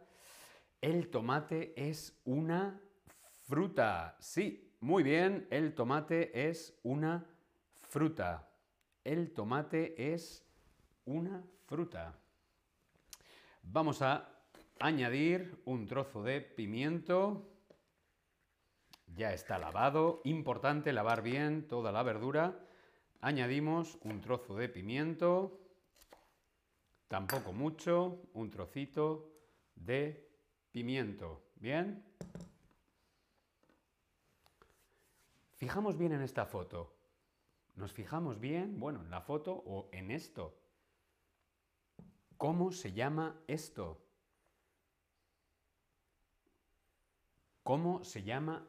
El 0.80 1.10
tomate 1.10 1.74
es 1.76 2.20
una 2.24 2.80
fruta. 3.40 4.16
Sí, 4.20 4.72
muy 4.80 5.02
bien, 5.02 5.46
el 5.50 5.74
tomate 5.74 6.48
es 6.48 6.78
una 6.84 7.26
fruta. 7.88 8.48
El 9.04 9.32
tomate 9.32 10.12
es 10.14 10.46
una 11.04 11.42
fruta. 11.66 12.18
Vamos 13.62 14.02
a 14.02 14.28
añadir 14.78 15.60
un 15.64 15.86
trozo 15.86 16.22
de 16.22 16.40
pimiento. 16.40 17.51
Ya 19.14 19.32
está 19.32 19.58
lavado. 19.58 20.20
Importante 20.24 20.92
lavar 20.92 21.22
bien 21.22 21.68
toda 21.68 21.92
la 21.92 22.02
verdura. 22.02 22.58
Añadimos 23.20 23.98
un 24.02 24.20
trozo 24.20 24.56
de 24.56 24.68
pimiento. 24.68 25.60
Tampoco 27.08 27.52
mucho. 27.52 28.22
Un 28.32 28.50
trocito 28.50 29.30
de 29.74 30.28
pimiento. 30.70 31.42
¿Bien? 31.56 32.02
Fijamos 35.56 35.98
bien 35.98 36.12
en 36.12 36.22
esta 36.22 36.46
foto. 36.46 36.96
¿Nos 37.76 37.92
fijamos 37.92 38.40
bien, 38.40 38.80
bueno, 38.80 39.02
en 39.02 39.10
la 39.10 39.20
foto 39.20 39.52
o 39.52 39.88
en 39.92 40.10
esto? 40.10 40.58
¿Cómo 42.36 42.72
se 42.72 42.92
llama 42.92 43.40
esto? 43.46 44.04
¿Cómo 47.62 48.02
se 48.02 48.24
llama 48.24 48.66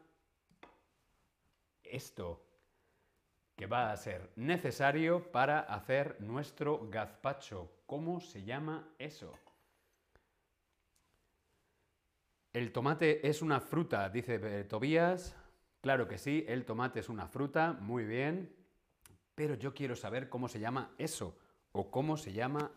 esto? 1.83 2.45
Que 3.55 3.67
va 3.67 3.91
a 3.91 3.97
ser 3.97 4.31
necesario 4.35 5.31
para 5.31 5.59
hacer 5.59 6.19
nuestro 6.21 6.87
gazpacho. 6.89 7.71
¿Cómo 7.85 8.19
se 8.19 8.43
llama 8.43 8.87
eso? 8.97 9.31
El 12.51 12.71
tomate 12.71 13.27
es 13.27 13.41
una 13.41 13.59
fruta, 13.59 14.09
dice 14.09 14.39
eh, 14.41 14.63
Tobías. 14.63 15.35
Claro 15.81 16.07
que 16.07 16.17
sí, 16.17 16.45
el 16.47 16.65
tomate 16.65 16.99
es 16.99 17.09
una 17.09 17.27
fruta, 17.27 17.73
muy 17.73 18.05
bien. 18.05 18.55
Pero 19.35 19.55
yo 19.55 19.73
quiero 19.73 19.95
saber 19.95 20.29
cómo 20.29 20.47
se 20.47 20.59
llama 20.59 20.93
eso 20.97 21.37
o 21.71 21.89
cómo 21.89 22.17
se 22.17 22.31
llama 22.31 22.71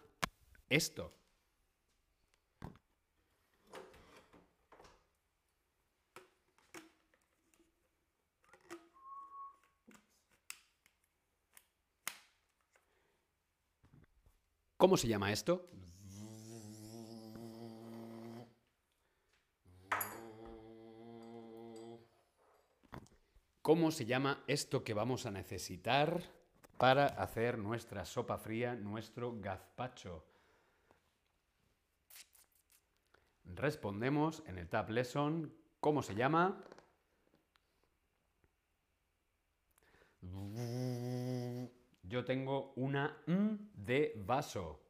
esto. 0.69 1.16
¿Cómo 14.87 14.97
se 14.97 15.09
llama 15.09 15.33
esto? 15.33 15.69
¿Cómo 23.63 23.91
se 23.91 24.07
llama 24.07 24.45
esto 24.47 24.85
que 24.85 24.95
vamos 24.95 25.27
a 25.27 25.33
necesitar 25.33 26.23
para 26.79 27.07
hacer 27.07 27.59
nuestra 27.59 28.05
sopa 28.05 28.39
fría, 28.39 28.77
nuestro 28.77 29.35
gazpacho? 29.41 30.25
Respondemos 33.57 34.45
en 34.47 34.59
el 34.59 34.69
Tab 34.69 34.91
Lesson. 34.91 35.53
¿Cómo 35.81 36.01
se 36.01 36.15
llama? 36.15 36.63
Yo 42.09 42.25
tengo 42.25 42.73
una 42.77 43.19
M 43.27 43.59
de 43.75 44.15
vaso, 44.25 44.81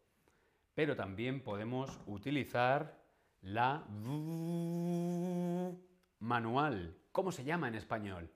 pero 0.74 0.94
también 0.94 1.42
podemos 1.42 1.98
utilizar 2.07 3.02
la 3.40 3.87
manual. 6.18 6.96
¿Cómo 7.12 7.33
se 7.33 7.44
llama 7.44 7.68
en 7.68 7.74
español? 7.74 8.31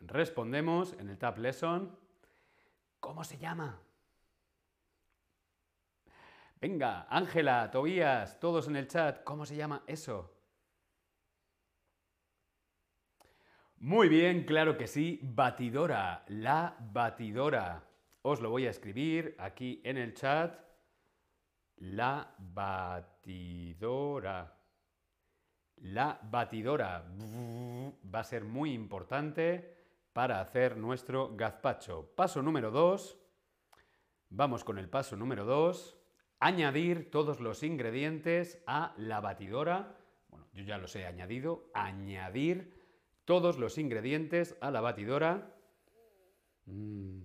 Respondemos 0.00 0.92
en 0.94 1.08
el 1.08 1.18
Tab 1.18 1.38
Lesson. 1.38 1.98
¿Cómo 3.00 3.24
se 3.24 3.38
llama? 3.38 3.80
Venga, 6.60 7.06
Ángela, 7.08 7.70
Tobías, 7.70 8.38
todos 8.40 8.66
en 8.68 8.76
el 8.76 8.88
chat, 8.88 9.22
¿cómo 9.22 9.46
se 9.46 9.54
llama 9.56 9.82
eso? 9.86 10.37
Muy 13.80 14.08
bien, 14.08 14.42
claro 14.42 14.76
que 14.76 14.88
sí, 14.88 15.20
batidora, 15.22 16.24
la 16.26 16.76
batidora. 16.92 17.84
Os 18.22 18.40
lo 18.40 18.50
voy 18.50 18.66
a 18.66 18.70
escribir 18.70 19.36
aquí 19.38 19.80
en 19.84 19.96
el 19.96 20.14
chat. 20.14 20.58
La 21.76 22.34
batidora. 22.38 23.72
La 25.76 26.18
batidora 26.24 27.04
va 28.12 28.18
a 28.18 28.24
ser 28.24 28.42
muy 28.42 28.72
importante 28.72 29.76
para 30.12 30.40
hacer 30.40 30.76
nuestro 30.76 31.36
gazpacho. 31.36 32.12
Paso 32.16 32.42
número 32.42 32.72
2. 32.72 33.16
Vamos 34.30 34.64
con 34.64 34.78
el 34.78 34.88
paso 34.88 35.14
número 35.16 35.44
2. 35.44 35.96
Añadir 36.40 37.12
todos 37.12 37.38
los 37.38 37.62
ingredientes 37.62 38.60
a 38.66 38.92
la 38.96 39.20
batidora. 39.20 39.96
Bueno, 40.26 40.48
yo 40.52 40.64
ya 40.64 40.78
los 40.78 40.96
he 40.96 41.06
añadido. 41.06 41.70
Añadir 41.74 42.77
todos 43.28 43.58
los 43.58 43.76
ingredientes 43.76 44.56
a 44.62 44.70
la 44.70 44.80
batidora. 44.80 45.54
Mm, 46.64 47.20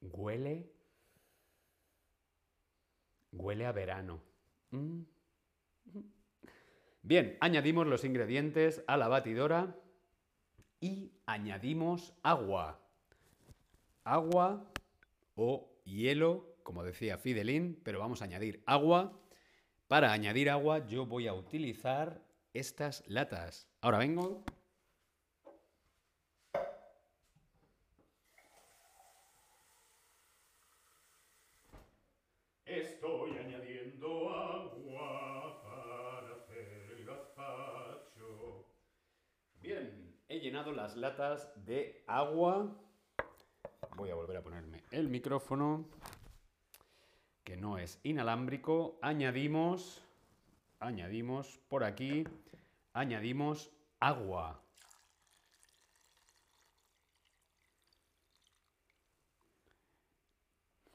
huele. 0.00 0.72
Huele 3.30 3.66
a 3.66 3.72
verano. 3.72 4.22
Mm. 4.70 5.02
Bien, 7.02 7.36
añadimos 7.42 7.86
los 7.86 8.04
ingredientes 8.04 8.82
a 8.86 8.96
la 8.96 9.08
batidora 9.08 9.76
y 10.80 11.12
añadimos 11.26 12.14
agua. 12.22 12.80
Agua 14.02 14.72
o 15.34 15.68
hielo, 15.84 16.56
como 16.62 16.84
decía 16.84 17.18
Fidelín, 17.18 17.78
pero 17.84 17.98
vamos 17.98 18.22
a 18.22 18.24
añadir 18.24 18.62
agua. 18.64 19.12
Para 19.88 20.10
añadir 20.10 20.48
agua 20.48 20.86
yo 20.86 21.04
voy 21.04 21.26
a 21.26 21.34
utilizar 21.34 22.22
estas 22.54 23.04
latas. 23.08 23.68
Ahora 23.82 23.98
vengo. 23.98 24.42
Estoy 32.74 33.38
añadiendo 33.38 34.34
agua 34.34 35.62
para 35.62 36.34
hacer 36.34 36.90
el 36.98 37.04
gazpacho. 37.04 38.66
Bien, 39.60 40.16
he 40.28 40.40
las 40.54 40.94
latas 40.94 41.50
de 41.66 42.04
agua. 42.06 42.72
Voy 43.96 44.10
a 44.10 44.14
volver 44.14 44.36
a 44.36 44.42
ponerme 44.42 44.84
el 44.92 45.08
micrófono, 45.08 45.88
que 47.42 47.56
no 47.56 47.76
es 47.76 47.98
inalámbrico. 48.04 48.96
Añadimos, 49.02 50.00
añadimos 50.78 51.58
por 51.68 51.82
aquí, 51.82 52.22
añadimos 52.92 53.72
agua. 53.98 54.62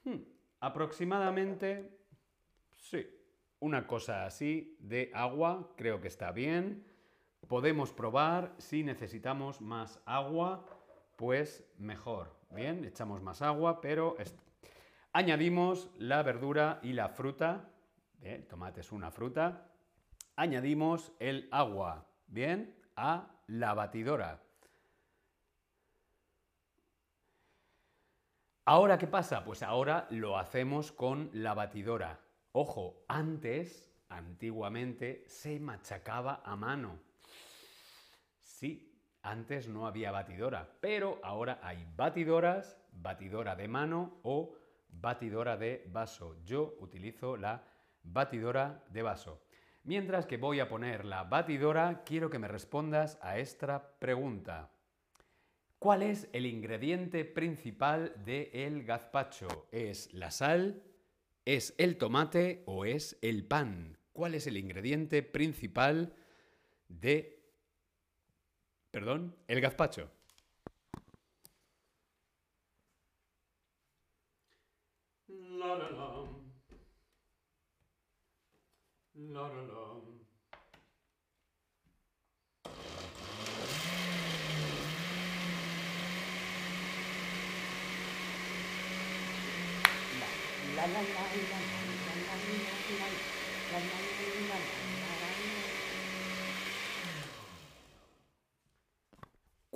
Hmm, 0.05 0.23
aproximadamente, 0.61 1.99
sí, 2.77 3.05
una 3.59 3.85
cosa 3.85 4.25
así 4.25 4.77
de 4.79 5.11
agua, 5.13 5.73
creo 5.75 5.99
que 5.99 6.07
está 6.07 6.31
bien. 6.31 6.88
Podemos 7.47 7.91
probar 7.91 8.53
si 8.57 8.83
necesitamos 8.83 9.61
más 9.61 9.99
agua, 10.05 10.65
pues 11.15 11.65
mejor. 11.77 12.35
Bien, 12.51 12.85
echamos 12.85 13.21
más 13.21 13.41
agua, 13.41 13.81
pero 13.81 14.15
añadimos 15.13 15.89
la 15.97 16.23
verdura 16.23 16.79
y 16.83 16.93
la 16.93 17.09
fruta. 17.09 17.69
el 18.21 18.45
tomate 18.47 18.81
es 18.81 18.91
una 18.91 19.11
fruta. 19.11 19.71
Añadimos 20.35 21.11
el 21.19 21.47
agua, 21.51 22.05
bien, 22.27 22.75
a 22.95 23.27
la 23.47 23.73
batidora. 23.73 24.41
Ahora, 28.65 28.99
¿qué 28.99 29.07
pasa? 29.07 29.43
Pues 29.43 29.63
ahora 29.63 30.05
lo 30.11 30.37
hacemos 30.37 30.91
con 30.91 31.31
la 31.33 31.55
batidora. 31.55 32.19
Ojo, 32.51 33.03
antes, 33.07 33.91
antiguamente, 34.09 35.23
se 35.27 35.59
machacaba 35.59 36.43
a 36.45 36.55
mano. 36.55 37.08
Sí, 38.59 38.91
antes 39.21 39.69
no 39.69 39.87
había 39.87 40.11
batidora, 40.11 40.75
pero 40.81 41.21
ahora 41.23 41.61
hay 41.63 41.87
batidoras, 41.95 42.77
batidora 42.91 43.55
de 43.55 43.69
mano 43.69 44.19
o 44.23 44.53
batidora 44.89 45.55
de 45.55 45.87
vaso. 45.93 46.35
Yo 46.43 46.75
utilizo 46.81 47.37
la 47.37 47.63
batidora 48.03 48.83
de 48.89 49.01
vaso. 49.01 49.45
Mientras 49.83 50.25
que 50.25 50.35
voy 50.35 50.59
a 50.59 50.67
poner 50.67 51.05
la 51.05 51.23
batidora, 51.23 52.03
quiero 52.03 52.29
que 52.29 52.37
me 52.37 52.49
respondas 52.49 53.17
a 53.21 53.37
esta 53.37 53.97
pregunta. 53.97 54.73
¿Cuál 55.77 56.03
es 56.03 56.27
el 56.33 56.45
ingrediente 56.45 57.23
principal 57.23 58.13
del 58.25 58.83
gazpacho? 58.83 59.69
¿Es 59.71 60.13
la 60.13 60.31
sal? 60.31 60.83
¿Es 61.45 61.75
el 61.77 61.97
tomate 61.97 62.63
o 62.65 62.83
es 62.83 63.17
el 63.21 63.47
pan? 63.47 63.97
¿Cuál 64.11 64.35
es 64.35 64.47
el 64.47 64.57
ingrediente 64.57 65.23
principal 65.23 66.13
de 66.89 67.38
Perdón, 68.91 69.35
el 69.47 69.61
gazpacho. 69.61 70.09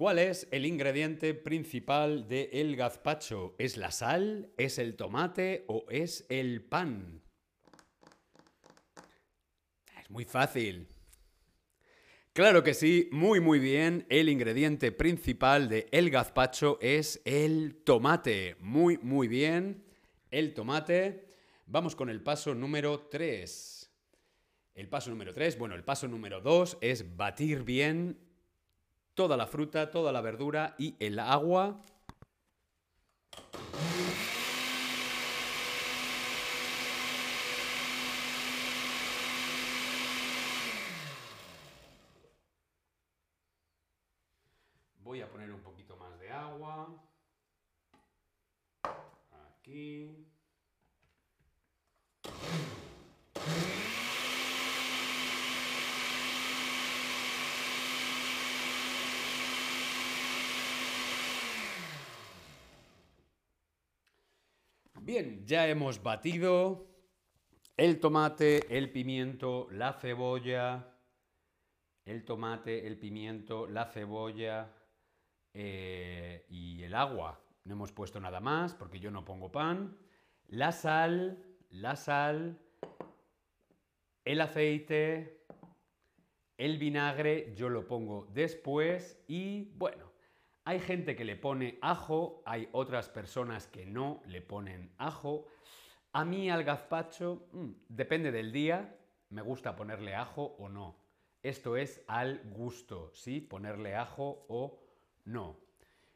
¿Cuál 0.03 0.19
es 0.19 0.49
el 0.51 0.65
ingrediente 0.65 1.33
principal 1.33 2.27
del 2.27 2.75
gazpacho? 2.75 3.55
¿Es 3.57 3.77
la 3.77 3.89
sal? 3.89 4.51
¿Es 4.57 4.77
el 4.77 4.97
tomate? 4.97 5.63
¿O 5.69 5.85
es 5.89 6.25
el 6.27 6.61
pan? 6.61 7.21
Es 10.01 10.09
muy 10.09 10.25
fácil. 10.25 10.89
Claro 12.33 12.65
que 12.65 12.73
sí, 12.73 13.07
muy 13.13 13.39
muy 13.39 13.59
bien. 13.59 14.05
El 14.09 14.27
ingrediente 14.27 14.91
principal 14.91 15.69
de 15.69 15.87
el 15.93 16.09
gazpacho 16.09 16.79
es 16.81 17.21
el 17.23 17.81
tomate. 17.85 18.57
Muy 18.59 18.97
muy 18.97 19.29
bien. 19.29 19.85
El 20.29 20.53
tomate. 20.53 21.29
Vamos 21.65 21.95
con 21.95 22.09
el 22.09 22.21
paso 22.21 22.53
número 22.53 23.07
3. 23.09 23.89
El 24.75 24.89
paso 24.89 25.11
número 25.11 25.33
3, 25.33 25.57
bueno, 25.57 25.75
el 25.75 25.85
paso 25.85 26.09
número 26.09 26.41
2 26.41 26.79
es 26.81 27.15
batir 27.15 27.63
bien 27.63 28.32
toda 29.13 29.37
la 29.37 29.47
fruta, 29.47 29.91
toda 29.91 30.11
la 30.11 30.21
verdura 30.21 30.75
y 30.77 30.95
el 30.99 31.19
agua. 31.19 31.81
Voy 44.99 45.21
a 45.21 45.29
poner 45.29 45.51
un 45.51 45.61
poquito 45.61 45.95
más 45.97 46.19
de 46.19 46.29
agua. 46.31 46.89
Aquí. 49.59 50.22
Bien, 65.13 65.45
ya 65.45 65.67
hemos 65.67 66.01
batido 66.01 66.87
el 67.77 67.99
tomate, 67.99 68.75
el 68.75 68.91
pimiento, 68.91 69.67
la 69.69 69.93
cebolla, 69.93 70.87
el 72.03 72.25
tomate, 72.25 72.87
el 72.87 72.97
pimiento, 72.97 73.67
la 73.67 73.85
cebolla 73.85 74.73
eh, 75.53 76.47
y 76.49 76.81
el 76.81 76.95
agua. 76.95 77.39
No 77.63 77.73
hemos 77.75 77.91
puesto 77.91 78.19
nada 78.19 78.39
más 78.39 78.73
porque 78.73 78.99
yo 78.99 79.11
no 79.11 79.23
pongo 79.23 79.51
pan. 79.51 79.95
La 80.47 80.71
sal, 80.71 81.37
la 81.69 81.95
sal, 81.95 82.57
el 84.25 84.41
aceite, 84.41 85.45
el 86.57 86.79
vinagre, 86.79 87.53
yo 87.55 87.69
lo 87.69 87.87
pongo 87.87 88.25
después 88.33 89.23
y 89.27 89.65
bueno, 89.75 90.12
hay 90.65 90.79
gente 90.79 91.15
que 91.15 91.25
le 91.25 91.35
pone 91.35 91.77
ajo, 91.81 92.41
hay 92.45 92.69
otras 92.71 93.09
personas 93.09 93.67
que 93.67 93.85
no 93.85 94.21
le 94.27 94.41
ponen 94.41 94.93
ajo. 94.97 95.47
A 96.13 96.23
mí 96.23 96.49
al 96.49 96.63
gazpacho, 96.63 97.47
mm, 97.51 97.69
depende 97.89 98.31
del 98.31 98.51
día, 98.51 98.97
me 99.29 99.41
gusta 99.41 99.75
ponerle 99.75 100.15
ajo 100.15 100.55
o 100.59 100.69
no. 100.69 100.95
Esto 101.41 101.75
es 101.75 102.01
al 102.07 102.41
gusto, 102.45 103.11
¿sí? 103.13 103.41
Ponerle 103.41 103.95
ajo 103.95 104.45
o 104.47 104.79
no. 105.25 105.59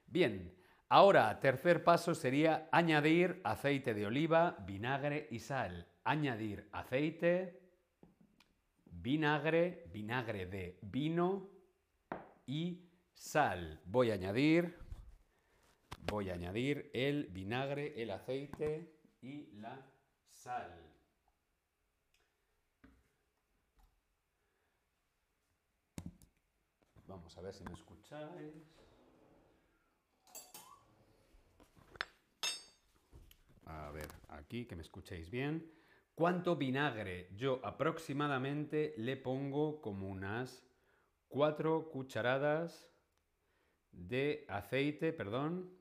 Bien, 0.06 0.56
ahora 0.88 1.38
tercer 1.42 1.84
paso 1.84 2.16
sería 2.16 2.70
añadir 2.72 3.42
aceite 3.44 3.94
de 3.94 4.06
oliva, 4.06 4.56
vinagre 4.66 5.28
y 5.30 5.40
sal. 5.40 5.88
Añadir 6.06 6.70
aceite, 6.72 7.60
vinagre, 8.86 9.84
vinagre 9.92 10.46
de 10.46 10.80
vino 10.82 11.50
y 12.46 12.87
sal. 13.18 13.82
Voy 13.86 14.12
a 14.12 14.14
añadir, 14.14 14.78
voy 16.04 16.30
a 16.30 16.34
añadir 16.34 16.90
el 16.94 17.28
vinagre, 17.28 18.02
el 18.02 18.12
aceite 18.12 18.94
y 19.22 19.48
la 19.60 19.86
sal. 20.30 20.72
Vamos 27.08 27.38
a 27.38 27.42
ver 27.42 27.54
si 27.54 27.64
me 27.64 27.74
escucháis. 27.74 28.54
A 33.66 33.92
ver, 33.92 34.08
aquí 34.30 34.66
que 34.66 34.76
me 34.76 34.82
escuchéis 34.82 35.30
bien. 35.30 35.74
¿Cuánto 36.16 36.56
vinagre? 36.56 37.30
Yo 37.36 37.60
aproximadamente 37.66 38.94
le 38.98 39.18
pongo 39.18 39.82
como 39.82 40.08
unas 40.08 40.66
4 41.28 41.90
cucharadas 41.92 42.90
de 43.98 44.46
aceite, 44.48 45.12
perdón. 45.12 45.76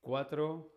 4 0.00 0.72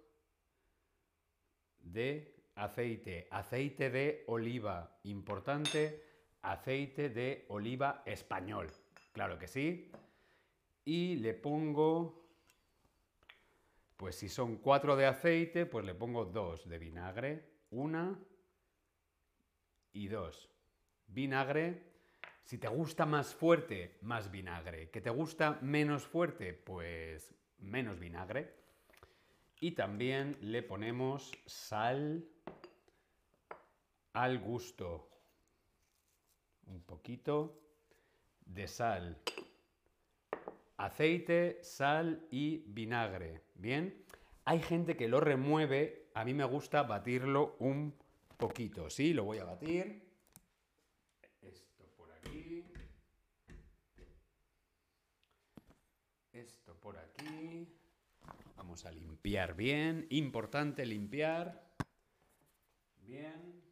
de 1.80 2.36
aceite, 2.56 3.28
aceite 3.32 3.90
de 3.90 4.24
oliva, 4.28 5.00
importante, 5.04 6.04
aceite 6.44 7.10
de 7.10 7.46
oliva 7.50 8.04
español, 8.06 8.70
claro 9.12 9.40
que 9.40 9.48
sí. 9.48 9.92
Y 10.84 11.16
le 11.16 11.34
pongo, 11.34 12.30
pues 13.98 14.16
si 14.16 14.30
son 14.30 14.58
4 14.58 14.96
de 14.96 15.08
aceite, 15.08 15.66
pues 15.66 15.86
le 15.86 15.96
pongo 15.96 16.26
2 16.26 16.70
de 16.70 16.78
vinagre, 16.78 17.50
una 17.72 18.20
y 19.92 20.08
dos. 20.08 20.50
Vinagre, 21.08 21.95
si 22.46 22.60
te 22.60 22.68
gusta 22.68 23.08
más 23.08 23.34
fuerte, 23.34 23.98
más 24.02 24.30
vinagre. 24.30 24.92
¿Que 24.92 25.02
te 25.02 25.10
gusta 25.10 25.58
menos 25.62 26.06
fuerte? 26.06 26.54
Pues 26.54 27.34
menos 27.58 28.00
vinagre. 28.00 28.54
Y 29.60 29.72
también 29.72 30.38
le 30.42 30.62
ponemos 30.62 31.32
sal 31.48 32.24
al 34.14 34.38
gusto. 34.40 35.10
Un 36.68 36.84
poquito 36.84 37.60
de 38.46 38.68
sal. 38.68 39.18
Aceite, 40.78 41.60
sal 41.64 42.28
y 42.30 42.64
vinagre. 42.68 43.42
¿Bien? 43.56 44.06
Hay 44.44 44.62
gente 44.62 44.96
que 44.96 45.08
lo 45.08 45.20
remueve. 45.20 46.10
A 46.14 46.24
mí 46.24 46.36
me 46.36 46.46
gusta 46.46 46.84
batirlo 46.84 47.56
un 47.58 47.98
poquito. 48.38 48.92
Sí, 48.92 49.16
lo 49.16 49.24
voy 49.24 49.40
a 49.40 49.46
batir. 49.46 50.06
por 56.86 57.00
Vamos 58.56 58.86
a 58.86 58.92
limpiar 58.92 59.56
bien. 59.56 60.08
Importante 60.10 60.86
limpiar. 60.86 61.76
Bien. 63.02 63.65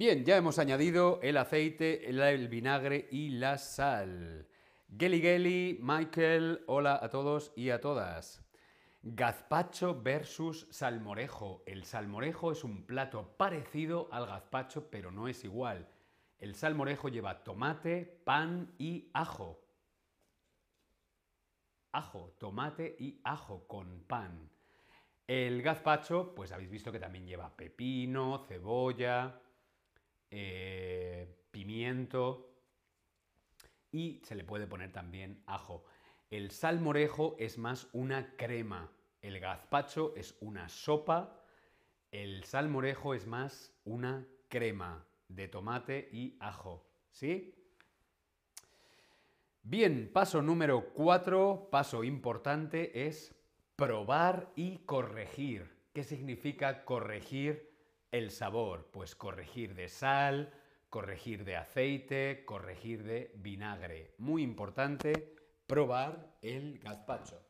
Bien, 0.00 0.24
ya 0.24 0.38
hemos 0.38 0.58
añadido 0.58 1.20
el 1.22 1.36
aceite, 1.36 2.08
el, 2.08 2.48
vinagre 2.48 3.06
y 3.10 3.28
la 3.32 3.58
sal. 3.58 4.48
Geli 4.98 5.20
Geli, 5.20 5.78
Michael, 5.82 6.64
hola 6.68 6.98
a 7.02 7.10
todos 7.10 7.52
y 7.54 7.68
a 7.68 7.82
todas. 7.82 8.42
Gazpacho 9.02 10.00
versus 10.00 10.66
salmorejo. 10.70 11.62
El 11.66 11.84
salmorejo 11.84 12.50
es 12.50 12.64
un 12.64 12.86
plato 12.86 13.36
parecido 13.36 14.08
al 14.10 14.24
gazpacho, 14.24 14.88
pero 14.90 15.10
no 15.10 15.28
es 15.28 15.44
igual. 15.44 15.86
El 16.38 16.54
salmorejo 16.54 17.10
lleva 17.10 17.44
tomate, 17.44 18.22
pan 18.24 18.72
y 18.78 19.10
ajo. 19.12 19.62
Ajo, 21.92 22.34
tomate 22.38 22.96
y 22.98 23.20
ajo 23.22 23.66
con 23.68 24.02
pan. 24.04 24.48
El 25.26 25.60
gazpacho, 25.60 26.34
pues 26.34 26.52
habéis 26.52 26.70
visto 26.70 26.90
que 26.90 26.98
también 26.98 27.26
lleva 27.26 27.54
pepino, 27.54 28.38
cebolla, 28.48 29.38
eh, 30.30 31.36
pimiento 31.50 32.50
y 33.92 34.20
se 34.24 34.34
le 34.34 34.44
puede 34.44 34.66
poner 34.66 34.92
también 34.92 35.42
ajo. 35.46 35.84
El 36.30 36.50
salmorejo 36.50 37.36
es 37.38 37.58
más 37.58 37.88
una 37.92 38.36
crema, 38.36 38.90
el 39.20 39.40
gazpacho 39.40 40.14
es 40.16 40.36
una 40.40 40.68
sopa, 40.68 41.42
el 42.12 42.44
salmorejo 42.44 43.14
es 43.14 43.26
más 43.26 43.72
una 43.84 44.26
crema 44.48 45.04
de 45.28 45.48
tomate 45.48 46.08
y 46.12 46.36
ajo. 46.40 46.86
¿Sí? 47.10 47.54
Bien, 49.62 50.10
paso 50.12 50.40
número 50.40 50.92
4, 50.94 51.68
paso 51.70 52.04
importante, 52.04 53.06
es 53.06 53.34
Probar 53.76 54.52
y 54.56 54.76
corregir. 54.84 55.74
¿Qué 55.94 56.04
significa 56.04 56.84
corregir 56.84 57.69
el 58.12 58.30
sabor? 58.30 58.90
Pues 58.92 59.14
corregir 59.14 59.74
de 59.74 59.88
sal, 59.88 60.52
corregir 60.88 61.44
de 61.44 61.56
aceite, 61.56 62.44
corregir 62.44 63.04
de 63.04 63.32
vinagre. 63.36 64.14
Muy 64.18 64.42
importante 64.42 65.36
probar 65.66 66.36
el 66.42 66.78
gazpacho. 66.80 67.40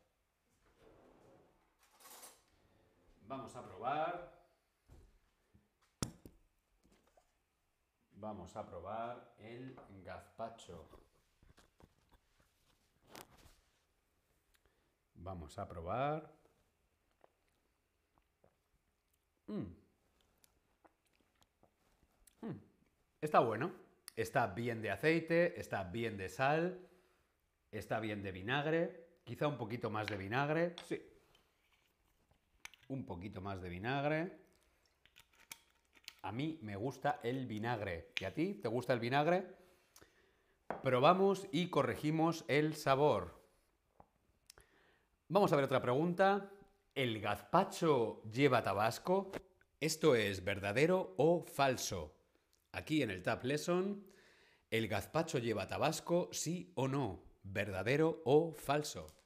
Vamos 3.23 3.55
a 3.57 3.65
probar. 3.65 4.41
Vamos 8.13 8.55
a 8.57 8.67
probar 8.67 9.35
el 9.39 9.75
gazpacho. 10.05 10.87
Vamos 15.15 15.59
a 15.59 15.67
probar. 15.67 16.31
Mm. 19.47 19.80
Está 23.21 23.41
bueno. 23.41 23.71
Está 24.17 24.47
bien 24.49 24.83
de 24.83 24.91
aceite, 24.91 25.59
está 25.61 25.85
bien 25.85 26.17
de 26.17 26.29
sal, 26.29 26.79
está 27.71 28.01
bien 28.01 28.23
de 28.23 28.33
vinagre. 28.33 29.09
Quizá 29.25 29.47
un 29.47 29.57
poquito 29.57 29.91
más 29.91 30.07
de 30.09 30.17
vinagre. 30.17 30.75
Sí. 30.87 31.01
Un 32.89 33.05
poquito 33.05 33.41
más 33.41 33.61
de 33.61 33.69
vinagre. 33.69 34.33
A 36.23 36.33
mí 36.33 36.59
me 36.63 36.77
gusta 36.77 37.21
el 37.23 37.47
vinagre. 37.47 38.13
¿Y 38.21 38.25
a 38.25 38.35
ti? 38.35 38.55
¿Te 38.55 38.69
gusta 38.69 38.95
el 38.95 39.01
vinagre? 39.01 39.47
Probamos 40.83 41.47
y 41.53 41.69
corregimos 41.69 42.45
el 42.49 42.75
sabor. 42.75 43.39
Vamos 45.29 45.53
a 45.53 45.57
ver 45.57 45.67
otra 45.67 45.81
pregunta. 45.81 46.51
¿El 46.95 47.21
gazpacho 47.21 48.23
lleva 48.25 48.63
tabasco? 48.63 49.31
¿Esto 49.79 50.15
es 50.15 50.43
verdadero 50.43 51.15
o 51.17 51.45
falso? 51.45 52.20
Aquí 52.73 53.03
en 53.03 53.11
el 53.11 53.23
Tab 53.23 53.45
Lesson, 53.45 54.07
¿el 54.71 54.89
gazpacho 54.89 55.39
lleva 55.39 55.67
tabasco, 55.67 56.29
sí 56.33 56.73
o 56.75 56.89
no? 56.89 57.25
¿Verdadero 57.43 58.23
o 58.25 58.53
falso? 58.53 59.20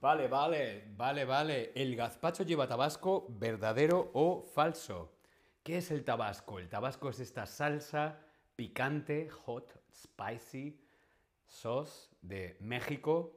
Vale, 0.00 0.28
vale, 0.28 0.84
vale, 0.96 1.24
vale. 1.24 1.72
¿El 1.74 1.96
gazpacho 1.96 2.44
lleva 2.44 2.68
tabasco 2.68 3.26
verdadero 3.30 4.10
o 4.12 4.42
falso? 4.42 5.12
¿Qué 5.62 5.78
es 5.78 5.90
el 5.90 6.04
tabasco? 6.04 6.58
El 6.58 6.68
tabasco 6.68 7.08
es 7.08 7.18
esta 7.20 7.46
salsa 7.46 8.20
picante, 8.54 9.28
hot, 9.30 9.74
spicy, 9.92 10.78
sauce 11.46 12.10
de 12.20 12.56
México. 12.60 13.32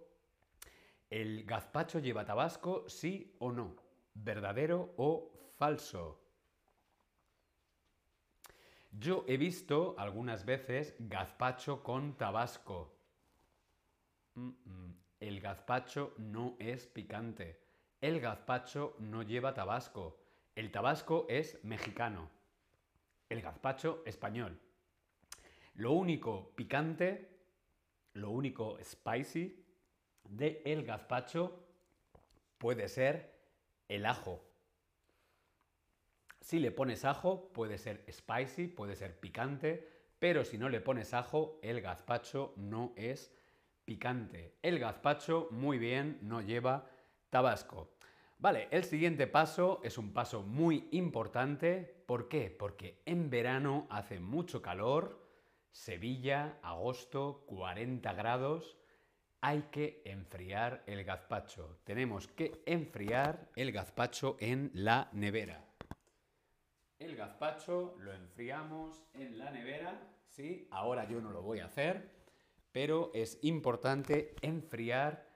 ¿El 1.09 1.45
gazpacho 1.45 1.99
lleva 1.99 2.25
tabasco, 2.25 2.87
sí 2.89 3.35
o 3.39 3.51
no? 3.51 3.75
¿Verdadero 4.13 4.93
o 4.97 5.31
falso? 5.57 6.19
Yo 8.91 9.23
he 9.27 9.37
visto 9.37 9.95
algunas 9.97 10.45
veces 10.45 10.95
gazpacho 10.99 11.83
con 11.83 12.17
tabasco. 12.17 12.91
Mm, 14.35 14.49
mm. 14.49 15.08
El 15.19 15.41
gazpacho 15.41 16.13
no 16.17 16.55
es 16.59 16.87
picante. 16.87 17.59
El 18.01 18.21
gazpacho 18.21 18.95
no 18.99 19.23
lleva 19.23 19.53
tabasco. 19.53 20.17
El 20.55 20.71
tabasco 20.71 21.25
es 21.29 21.63
mexicano. 21.63 22.29
El 23.27 23.41
gazpacho 23.41 24.01
español. 24.05 24.59
Lo 25.75 25.91
único 25.91 26.51
picante, 26.55 27.29
lo 28.13 28.31
único 28.31 28.77
spicy 28.83 29.65
de 30.29 30.61
el 30.65 30.85
gazpacho 30.85 31.65
puede 32.57 32.87
ser 32.87 33.33
el 33.87 34.05
ajo. 34.05 34.43
Si 36.41 36.59
le 36.59 36.71
pones 36.71 37.05
ajo, 37.05 37.51
puede 37.53 37.77
ser 37.77 38.05
spicy, 38.11 38.67
puede 38.67 38.95
ser 38.95 39.19
picante, 39.19 39.87
pero 40.19 40.43
si 40.43 40.57
no 40.57 40.69
le 40.69 40.81
pones 40.81 41.13
ajo, 41.13 41.59
el 41.61 41.81
gazpacho 41.81 42.53
no 42.57 42.93
es 42.95 43.31
El 44.61 44.77
gazpacho, 44.77 45.47
muy 45.51 45.79
bien, 45.79 46.19
no 46.21 46.41
lleva 46.41 46.87
tabasco. 47.29 47.95
Vale, 48.37 48.67
el 48.71 48.83
siguiente 48.83 49.27
paso 49.27 49.81
es 49.83 49.97
un 49.97 50.13
paso 50.13 50.43
muy 50.43 50.87
importante. 50.91 52.03
¿Por 52.05 52.29
qué? 52.29 52.49
Porque 52.49 53.01
en 53.05 53.29
verano 53.29 53.87
hace 53.89 54.19
mucho 54.19 54.61
calor, 54.61 55.27
Sevilla, 55.71 56.59
agosto, 56.61 57.43
40 57.47 58.13
grados. 58.13 58.77
Hay 59.41 59.63
que 59.71 60.01
enfriar 60.05 60.83
el 60.85 61.03
gazpacho. 61.03 61.79
Tenemos 61.83 62.27
que 62.27 62.61
enfriar 62.65 63.49
el 63.55 63.71
gazpacho 63.71 64.37
en 64.39 64.71
la 64.73 65.09
nevera. 65.13 65.65
El 66.99 67.15
gazpacho 67.15 67.95
lo 67.99 68.13
enfriamos 68.13 69.03
en 69.13 69.37
la 69.37 69.49
nevera. 69.51 69.99
Sí, 70.27 70.67
ahora 70.71 71.07
yo 71.09 71.21
no 71.21 71.31
lo 71.31 71.41
voy 71.41 71.59
a 71.59 71.65
hacer 71.65 72.18
pero 72.81 73.11
es 73.13 73.39
importante 73.41 74.35
enfriar 74.41 75.27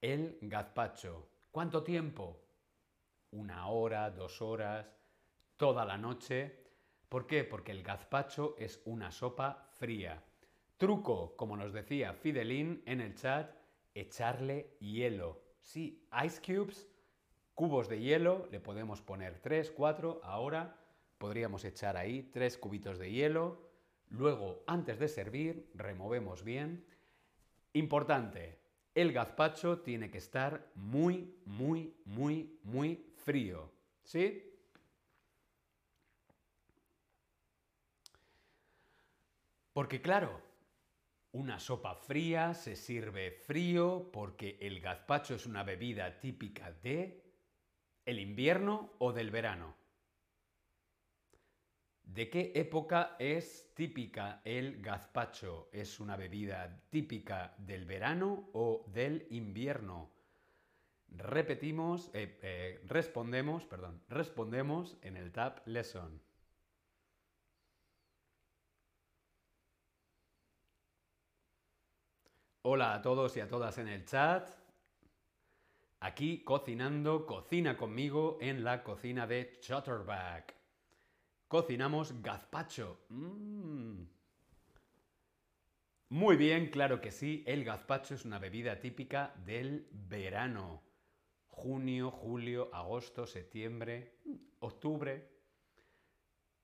el 0.00 0.38
gazpacho. 0.42 1.26
¿Cuánto 1.50 1.82
tiempo? 1.82 2.40
Una 3.32 3.66
hora, 3.66 4.12
dos 4.12 4.40
horas, 4.40 4.96
toda 5.56 5.84
la 5.84 5.98
noche. 5.98 6.56
¿Por 7.08 7.26
qué? 7.26 7.42
Porque 7.42 7.72
el 7.72 7.82
gazpacho 7.82 8.54
es 8.60 8.80
una 8.84 9.10
sopa 9.10 9.66
fría. 9.72 10.22
Truco, 10.76 11.34
como 11.34 11.56
nos 11.56 11.72
decía 11.72 12.12
Fidelín 12.12 12.84
en 12.86 13.00
el 13.00 13.16
chat, 13.16 13.52
echarle 13.92 14.76
hielo. 14.78 15.42
Sí, 15.62 16.06
ice 16.24 16.40
cubes, 16.40 16.86
cubos 17.54 17.88
de 17.88 17.98
hielo, 17.98 18.46
le 18.52 18.60
podemos 18.60 19.02
poner 19.02 19.40
3, 19.40 19.72
4, 19.72 20.20
ahora 20.22 20.76
podríamos 21.18 21.64
echar 21.64 21.96
ahí 21.96 22.30
3 22.32 22.56
cubitos 22.56 23.00
de 23.00 23.10
hielo, 23.10 23.73
Luego, 24.16 24.62
antes 24.68 25.00
de 25.00 25.08
servir, 25.08 25.68
removemos 25.74 26.44
bien. 26.44 26.86
Importante, 27.72 28.60
el 28.94 29.12
gazpacho 29.12 29.80
tiene 29.80 30.08
que 30.08 30.18
estar 30.18 30.70
muy, 30.76 31.34
muy, 31.46 31.96
muy, 32.04 32.60
muy 32.62 33.12
frío. 33.16 33.72
¿Sí? 34.04 34.52
Porque 39.72 40.00
claro, 40.00 40.40
una 41.32 41.58
sopa 41.58 41.96
fría 41.96 42.54
se 42.54 42.76
sirve 42.76 43.32
frío 43.32 44.10
porque 44.12 44.58
el 44.60 44.80
gazpacho 44.80 45.34
es 45.34 45.46
una 45.46 45.64
bebida 45.64 46.20
típica 46.20 46.70
de 46.70 47.24
el 48.04 48.20
invierno 48.20 48.92
o 48.98 49.12
del 49.12 49.32
verano. 49.32 49.74
¿De 52.04 52.30
qué 52.30 52.52
época 52.54 53.16
es 53.18 53.72
típica 53.74 54.40
el 54.44 54.80
gazpacho? 54.80 55.68
¿Es 55.72 55.98
una 55.98 56.16
bebida 56.16 56.82
típica 56.90 57.54
del 57.58 57.86
verano 57.86 58.50
o 58.52 58.84
del 58.92 59.26
invierno? 59.30 60.10
Repetimos, 61.08 62.10
eh, 62.12 62.38
eh, 62.42 62.80
respondemos, 62.86 63.64
perdón, 63.66 64.02
respondemos 64.08 64.96
en 65.02 65.16
el 65.16 65.32
Tab 65.32 65.62
Lesson. 65.66 66.20
Hola 72.62 72.94
a 72.94 73.02
todos 73.02 73.36
y 73.36 73.40
a 73.40 73.48
todas 73.48 73.76
en 73.78 73.88
el 73.88 74.04
chat. 74.04 74.48
Aquí 76.00 76.42
cocinando, 76.44 77.26
cocina 77.26 77.76
conmigo 77.76 78.38
en 78.40 78.64
la 78.64 78.82
cocina 78.82 79.26
de 79.26 79.58
Chutterback. 79.60 80.63
Cocinamos 81.54 82.20
gazpacho. 82.20 83.04
Mm. 83.10 84.02
Muy 86.08 86.36
bien, 86.36 86.68
claro 86.68 87.00
que 87.00 87.12
sí. 87.12 87.44
El 87.46 87.64
gazpacho 87.64 88.16
es 88.16 88.24
una 88.24 88.40
bebida 88.40 88.80
típica 88.80 89.32
del 89.46 89.86
verano. 89.92 90.82
Junio, 91.46 92.10
julio, 92.10 92.70
agosto, 92.72 93.24
septiembre, 93.24 94.16
octubre. 94.58 95.30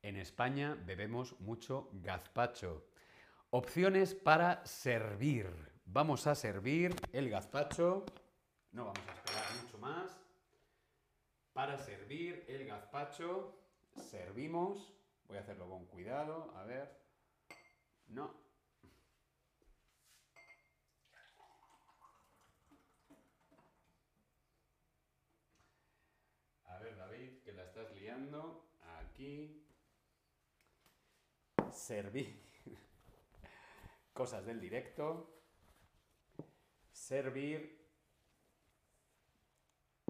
En 0.02 0.16
España 0.16 0.76
bebemos 0.84 1.38
mucho 1.38 1.90
gazpacho. 1.92 2.88
Opciones 3.50 4.16
para 4.16 4.66
servir. 4.66 5.46
Vamos 5.84 6.26
a 6.26 6.34
servir 6.34 6.96
el 7.12 7.30
gazpacho. 7.30 8.06
No 8.72 8.86
vamos 8.86 9.06
a 9.06 9.12
esperar 9.12 9.44
mucho 9.62 9.78
más. 9.78 10.20
Para 11.52 11.78
servir 11.78 12.44
el 12.48 12.66
gazpacho 12.66 13.59
servimos. 13.96 14.94
Voy 15.26 15.38
a 15.38 15.40
hacerlo 15.40 15.68
con 15.68 15.86
cuidado, 15.86 16.52
a 16.56 16.64
ver. 16.64 17.00
No. 18.08 18.34
A 26.64 26.78
ver, 26.78 26.96
David, 26.96 27.42
que 27.44 27.52
la 27.52 27.64
estás 27.64 27.92
liando. 27.94 28.68
Aquí. 28.98 29.66
Servir. 31.72 32.42
Cosas 34.12 34.44
del 34.44 34.60
directo. 34.60 35.42
Servir. 36.90 37.80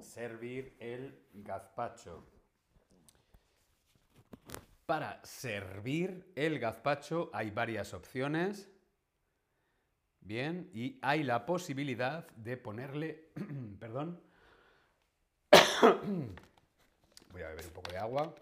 Servir 0.01 0.77
el 0.81 1.29
gazpacho. 1.35 2.40
Para 4.91 5.25
servir 5.25 6.33
el 6.35 6.59
gazpacho 6.59 7.31
hay 7.33 7.53
varias 7.53 7.95
opciones. 7.95 8.69
Bien, 10.21 10.69
y 10.75 10.99
hay 11.01 11.23
la 11.23 11.47
posibilidad 11.47 12.29
de 12.31 12.57
ponerle, 12.57 13.31
perdón, 13.79 14.21
voy 17.31 17.43
a 17.43 17.51
beber 17.51 17.67
un 17.67 17.73
poco 17.73 17.93
de 17.93 17.99
agua. 17.99 18.35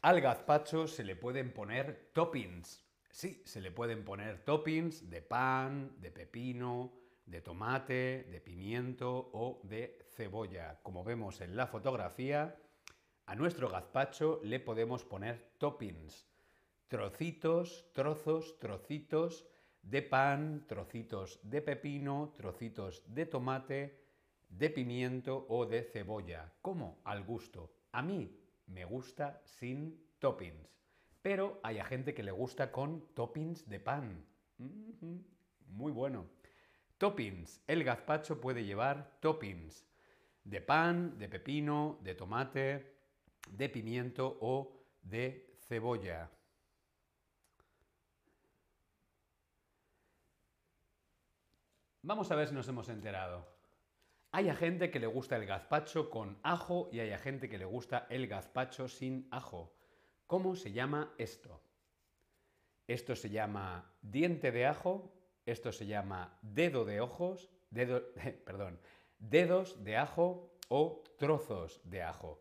Al 0.00 0.22
gazpacho 0.22 0.88
se 0.88 1.04
le 1.04 1.16
pueden 1.16 1.52
poner 1.52 2.12
toppings. 2.14 2.82
Sí, 3.10 3.42
se 3.44 3.60
le 3.60 3.72
pueden 3.72 4.06
poner 4.06 4.42
toppings 4.42 5.10
de 5.10 5.20
pan, 5.20 6.00
de 6.00 6.10
pepino, 6.10 7.01
de 7.26 7.40
tomate, 7.40 8.26
de 8.30 8.40
pimiento 8.40 9.30
o 9.32 9.60
de 9.64 9.98
cebolla. 10.10 10.80
Como 10.82 11.04
vemos 11.04 11.40
en 11.40 11.56
la 11.56 11.66
fotografía, 11.66 12.56
a 13.26 13.34
nuestro 13.34 13.68
gazpacho 13.68 14.40
le 14.42 14.60
podemos 14.60 15.04
poner 15.04 15.52
toppings. 15.58 16.26
Trocitos, 16.88 17.86
trozos, 17.92 18.58
trocitos 18.58 19.46
de 19.82 20.02
pan, 20.02 20.64
trocitos 20.66 21.40
de 21.42 21.62
pepino, 21.62 22.34
trocitos 22.36 23.02
de 23.06 23.26
tomate, 23.26 24.02
de 24.48 24.70
pimiento 24.70 25.46
o 25.48 25.66
de 25.66 25.82
cebolla. 25.82 26.52
Como 26.60 27.00
al 27.04 27.24
gusto. 27.24 27.72
A 27.92 28.02
mí 28.02 28.38
me 28.66 28.84
gusta 28.84 29.40
sin 29.44 30.04
toppings. 30.18 30.68
Pero 31.22 31.60
hay 31.62 31.80
gente 31.82 32.14
que 32.14 32.22
le 32.22 32.32
gusta 32.32 32.70
con 32.72 33.14
toppings 33.14 33.68
de 33.68 33.80
pan. 33.80 34.26
Muy 35.68 35.92
bueno. 35.92 36.26
Toppings. 37.02 37.60
El 37.66 37.82
gazpacho 37.82 38.40
puede 38.40 38.64
llevar 38.64 39.18
toppings 39.18 39.84
de 40.44 40.60
pan, 40.60 41.18
de 41.18 41.28
pepino, 41.28 41.98
de 42.00 42.14
tomate, 42.14 42.94
de 43.50 43.68
pimiento 43.68 44.38
o 44.40 44.72
de 45.02 45.52
cebolla. 45.66 46.30
Vamos 52.02 52.30
a 52.30 52.36
ver 52.36 52.46
si 52.46 52.54
nos 52.54 52.68
hemos 52.68 52.88
enterado. 52.88 53.48
Hay 54.30 54.48
gente 54.54 54.92
que 54.92 55.00
le 55.00 55.08
gusta 55.08 55.34
el 55.34 55.44
gazpacho 55.44 56.08
con 56.08 56.38
ajo 56.44 56.88
y 56.92 57.00
hay 57.00 57.18
gente 57.18 57.48
que 57.48 57.58
le 57.58 57.64
gusta 57.64 58.06
el 58.10 58.28
gazpacho 58.28 58.86
sin 58.86 59.26
ajo. 59.32 59.74
¿Cómo 60.28 60.54
se 60.54 60.70
llama 60.70 61.12
esto? 61.18 61.64
Esto 62.86 63.16
se 63.16 63.28
llama 63.28 63.92
diente 64.02 64.52
de 64.52 64.66
ajo, 64.66 65.12
esto 65.46 65.72
se 65.72 65.86
llama 65.86 66.38
dedo 66.42 66.84
de 66.84 67.00
ojos, 67.00 67.50
dedo, 67.70 68.02
perdón, 68.44 68.78
dedos 69.18 69.82
de 69.84 69.96
ajo 69.96 70.52
o 70.68 71.02
trozos 71.18 71.80
de 71.84 72.02
ajo. 72.02 72.40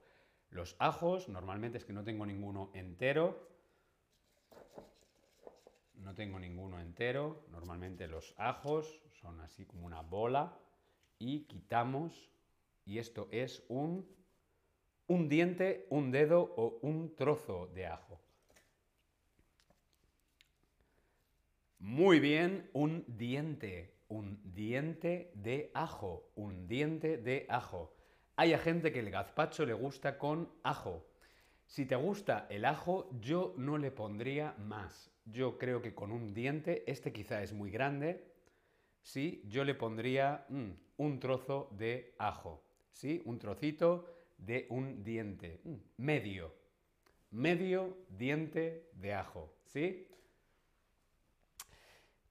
Los 0.50 0.76
ajos, 0.80 1.30
normalmente 1.30 1.78
es 1.78 1.86
que 1.86 1.94
no 1.94 2.04
tengo 2.04 2.26
ninguno 2.26 2.72
entero. 2.74 3.50
No 5.96 6.14
tengo 6.14 6.40
ninguno 6.40 6.80
entero. 6.80 7.46
Normalmente 7.52 8.08
los 8.08 8.34
ajos 8.38 9.02
son 9.22 9.40
así 9.40 9.66
como 9.66 9.86
una 9.86 10.02
bola. 10.02 10.58
Y 11.20 11.46
quitamos. 11.46 12.30
Y 12.84 13.00
esto 13.00 13.30
es 13.32 13.64
un, 13.70 14.10
un 15.08 15.30
diente, 15.30 15.88
un 15.90 16.12
dedo 16.12 16.42
o 16.42 16.80
un 16.82 17.16
trozo 17.16 17.68
de 17.68 17.88
ajo. 17.88 18.21
Muy 21.82 22.20
bien, 22.20 22.70
un 22.74 23.04
diente 23.08 23.92
un 24.12 24.42
diente 24.44 25.32
de 25.36 25.72
ajo, 25.74 26.30
un 26.36 26.68
diente 26.68 27.18
de 27.18 27.46
ajo. 27.48 27.96
Hay 28.36 28.56
gente 28.58 28.92
que 28.92 29.00
el 29.00 29.10
gazpacho 29.10 29.66
le 29.66 29.74
gusta 29.74 30.18
con 30.18 30.52
ajo. 30.64 31.08
Si 31.66 31.86
te 31.86 31.96
gusta 31.96 32.46
el 32.50 32.66
ajo, 32.66 33.10
yo 33.22 33.56
no 33.58 33.78
le 33.78 33.90
pondría 33.90 34.54
más. 34.58 35.12
Yo 35.24 35.58
creo 35.58 35.82
que 35.82 35.96
con 35.96 36.12
un 36.12 36.34
diente, 36.34 36.84
este 36.92 37.14
quizá 37.14 37.42
es 37.42 37.54
muy 37.54 37.72
grande, 37.72 38.34
sí, 39.02 39.44
yo 39.48 39.64
le 39.64 39.76
pondría 39.76 40.46
mm, 40.50 40.72
un 40.98 41.20
trozo 41.22 41.70
de 41.72 42.14
ajo, 42.20 42.66
sí, 42.92 43.22
un 43.24 43.40
trocito 43.40 44.14
de 44.38 44.68
un 44.70 45.06
diente, 45.06 45.62
mm, 45.64 45.76
medio, 45.98 46.54
medio 47.30 47.98
diente 48.10 48.90
de 48.94 49.14
ajo, 49.14 49.56
¿sí? 49.64 50.10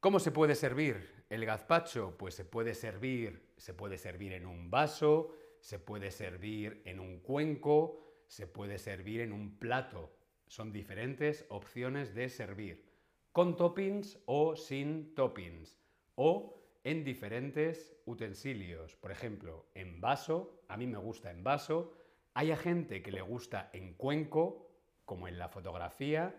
¿Cómo 0.00 0.18
se 0.18 0.32
puede 0.32 0.54
servir? 0.54 1.26
El 1.28 1.44
gazpacho, 1.44 2.16
pues 2.16 2.34
se 2.34 2.46
puede 2.46 2.72
servir, 2.72 3.52
se 3.58 3.74
puede 3.74 3.98
servir 3.98 4.32
en 4.32 4.46
un 4.46 4.70
vaso, 4.70 5.36
se 5.60 5.78
puede 5.78 6.10
servir 6.10 6.80
en 6.86 7.00
un 7.00 7.20
cuenco, 7.20 8.00
se 8.26 8.46
puede 8.46 8.78
servir 8.78 9.20
en 9.20 9.30
un 9.30 9.58
plato. 9.58 10.16
Son 10.46 10.72
diferentes 10.72 11.44
opciones 11.50 12.14
de 12.14 12.30
servir, 12.30 12.88
con 13.30 13.56
toppings 13.56 14.18
o 14.24 14.56
sin 14.56 15.14
toppings, 15.14 15.78
o 16.14 16.64
en 16.82 17.04
diferentes 17.04 17.94
utensilios. 18.06 18.96
Por 18.96 19.12
ejemplo, 19.12 19.66
en 19.74 20.00
vaso, 20.00 20.62
a 20.68 20.78
mí 20.78 20.86
me 20.86 20.96
gusta 20.96 21.30
en 21.30 21.44
vaso, 21.44 21.92
hay 22.32 22.56
gente 22.56 23.02
que 23.02 23.12
le 23.12 23.20
gusta 23.20 23.68
en 23.74 23.92
cuenco, 23.92 24.66
como 25.04 25.28
en 25.28 25.38
la 25.38 25.50
fotografía, 25.50 26.34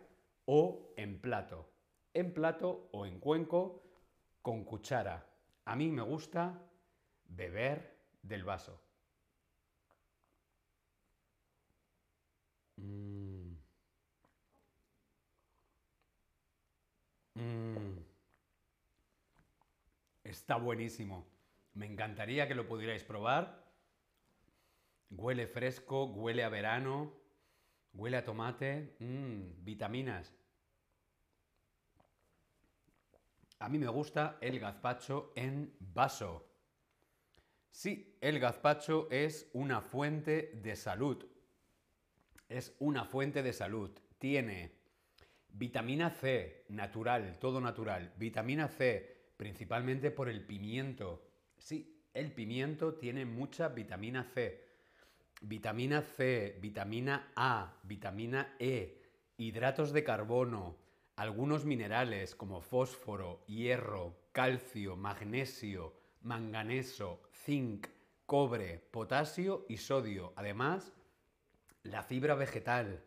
o 0.46 0.96
en 0.98 1.22
plato. 1.22 1.71
En 2.14 2.34
plato 2.34 2.90
o 2.92 3.06
en 3.06 3.20
cuenco 3.20 3.84
con 4.42 4.64
cuchara. 4.66 5.26
A 5.66 5.76
mí 5.76 5.90
me 5.90 6.02
gusta 6.02 6.60
beber 7.26 7.98
del 8.22 8.44
vaso. 8.44 8.82
Mm. 12.78 13.56
Mm. 17.36 18.00
Está 20.24 20.56
buenísimo. 20.58 21.28
Me 21.74 21.86
encantaría 21.86 22.48
que 22.48 22.56
lo 22.56 22.68
pudierais 22.68 23.04
probar. 23.04 23.62
Huele 25.10 25.48
fresco, 25.48 26.06
huele 26.06 26.44
a 26.44 26.50
verano, 26.50 27.14
huele 27.94 28.18
a 28.18 28.26
tomate, 28.26 28.96
mm, 29.00 29.64
vitaminas. 29.64 30.34
A 33.62 33.70
mí 33.70 33.78
me 33.78 33.88
gusta 33.88 34.40
el 34.42 34.60
gazpacho 34.60 35.34
en 35.36 35.72
vaso. 35.80 36.48
Sí, 37.70 38.18
el 38.20 38.40
gazpacho 38.40 39.08
es 39.12 39.52
una 39.54 39.82
fuente 39.82 40.60
de 40.64 40.76
salud. 40.76 41.24
Es 42.50 42.76
una 42.80 43.06
fuente 43.06 43.44
de 43.44 43.54
salud. 43.54 43.92
Tiene 44.18 44.72
vitamina 45.50 46.10
C, 46.10 46.66
natural, 46.70 47.38
todo 47.40 47.62
natural. 47.62 48.12
Vitamina 48.18 48.68
C, 48.68 49.34
principalmente 49.38 50.10
por 50.10 50.28
el 50.28 50.44
pimiento. 50.44 51.28
Sí, 51.60 52.04
el 52.16 52.32
pimiento 52.32 52.96
tiene 52.96 53.26
mucha 53.26 53.68
vitamina 53.68 54.24
C. 54.24 54.66
Vitamina 55.40 56.02
C, 56.02 56.58
vitamina 56.60 57.32
A, 57.36 57.80
vitamina 57.84 58.56
E, 58.58 59.04
hidratos 59.38 59.94
de 59.94 60.04
carbono, 60.04 60.78
algunos 61.22 61.66
minerales 61.66 62.34
como 62.34 62.62
fósforo, 62.62 63.44
hierro, 63.46 64.18
calcio, 64.32 64.98
magnesio, 64.98 65.94
manganeso, 66.24 67.22
zinc, 67.32 67.86
cobre, 68.26 68.80
potasio 68.90 69.68
y 69.70 69.78
sodio. 69.78 70.34
Además, 70.36 70.94
la 71.84 72.02
fibra 72.02 72.34
vegetal 72.34 73.04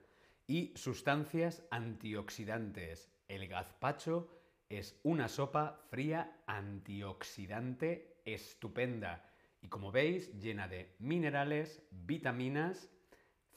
y 0.47 0.73
sustancias 0.77 1.65
antioxidantes. 1.73 3.11
El 3.27 3.49
gazpacho 3.49 4.29
es 4.69 4.97
una 5.03 5.27
sopa 5.27 5.81
fría 5.91 6.41
antioxidante 6.47 8.21
estupenda 8.25 9.29
y 9.61 9.67
como 9.67 9.91
veis 9.91 10.33
llena 10.39 10.69
de 10.69 10.95
minerales, 11.01 11.83
vitaminas, 11.91 12.89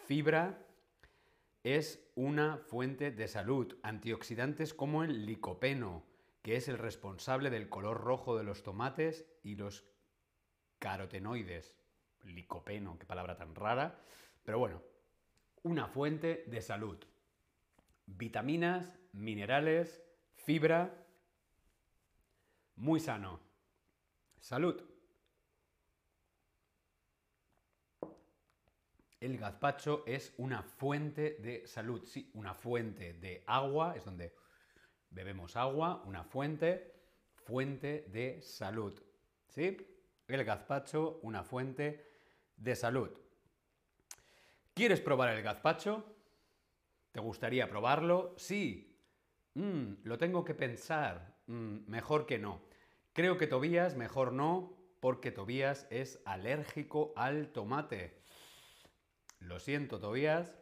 fibra 0.08 0.58
es 1.64 2.10
una 2.16 2.58
fuente 2.58 3.12
de 3.12 3.28
salud. 3.28 3.78
Antioxidantes 3.84 4.74
como 4.74 5.04
el 5.04 5.26
licopeno, 5.26 6.04
que 6.42 6.56
es 6.56 6.68
el 6.68 6.78
responsable 6.78 7.50
del 7.50 7.70
color 7.70 8.02
rojo 8.02 8.38
de 8.38 8.44
los 8.44 8.64
tomates 8.64 9.26
y 9.44 9.56
los 9.56 9.86
carotenoides. 10.80 11.76
Licopeno, 12.24 12.98
qué 12.98 13.06
palabra 13.06 13.36
tan 13.36 13.56
rara. 13.56 14.00
Pero 14.44 14.60
bueno, 14.60 14.82
una 15.64 15.88
fuente 15.88 16.46
de 16.48 16.62
salud. 16.62 16.98
vitaminas, 18.06 18.98
minerales, 19.12 20.02
fibra. 20.36 21.06
Muy 22.76 23.00
sano. 23.00 23.42
Salud. 24.40 24.97
El 29.20 29.38
gazpacho 29.38 30.04
es 30.06 30.34
una 30.38 30.62
fuente 30.62 31.38
de 31.40 31.66
salud, 31.66 32.06
sí, 32.06 32.30
una 32.36 32.54
fuente 32.54 33.14
de 33.14 33.44
agua, 33.48 33.96
es 33.96 34.06
donde 34.06 34.36
bebemos 35.10 35.56
agua, 35.56 36.04
una 36.06 36.24
fuente, 36.24 36.94
fuente 37.34 38.06
de 38.10 38.42
salud, 38.42 39.02
¿sí? 39.48 39.76
El 40.28 40.44
gazpacho, 40.44 41.20
una 41.24 41.44
fuente 41.44 42.06
de 42.56 42.76
salud. 42.76 43.10
¿Quieres 44.74 45.02
probar 45.02 45.36
el 45.36 45.42
gazpacho? 45.42 46.06
¿Te 47.12 47.20
gustaría 47.20 47.68
probarlo? 47.68 48.36
Sí. 48.38 48.96
Mm, 49.56 50.04
lo 50.04 50.20
tengo 50.20 50.46
que 50.46 50.54
pensar. 50.54 51.36
Mm, 51.48 51.90
mejor 51.90 52.28
que 52.28 52.38
no. 52.38 52.62
Creo 53.14 53.38
que 53.40 53.48
Tobías, 53.48 53.96
mejor 53.96 54.34
no, 54.34 54.78
porque 55.00 55.32
Tobías 55.32 55.88
es 55.90 56.22
alérgico 56.26 57.14
al 57.16 57.52
tomate. 57.52 58.22
Lo 59.40 59.60
siento, 59.60 60.00
Tobías. 60.00 60.58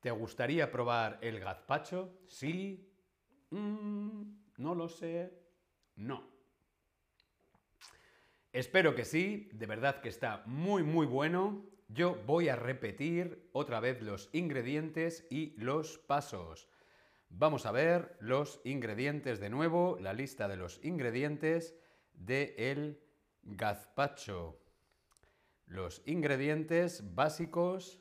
¿Te 0.00 0.10
gustaría 0.10 0.70
probar 0.70 1.18
el 1.22 1.40
gazpacho? 1.40 2.20
Sí. 2.28 2.88
Mm, 3.50 4.22
no 4.58 4.74
lo 4.74 4.88
sé. 4.88 5.32
No. 5.96 6.24
Espero 8.52 8.94
que 8.94 9.04
sí, 9.04 9.50
de 9.52 9.66
verdad 9.66 10.00
que 10.00 10.08
está 10.08 10.42
muy 10.46 10.82
muy 10.82 11.06
bueno. 11.06 11.66
Yo 11.88 12.16
voy 12.26 12.48
a 12.48 12.56
repetir 12.56 13.48
otra 13.52 13.80
vez 13.80 14.02
los 14.02 14.30
ingredientes 14.32 15.26
y 15.30 15.54
los 15.56 15.98
pasos. 15.98 16.68
Vamos 17.30 17.66
a 17.66 17.72
ver 17.72 18.16
los 18.20 18.60
ingredientes 18.64 19.40
de 19.40 19.50
nuevo, 19.50 19.98
la 20.00 20.12
lista 20.12 20.48
de 20.48 20.56
los 20.56 20.82
ingredientes 20.84 21.74
del 22.12 22.54
el 22.56 23.07
gazpacho. 23.48 24.58
Los 25.66 26.02
ingredientes 26.06 27.14
básicos 27.14 28.00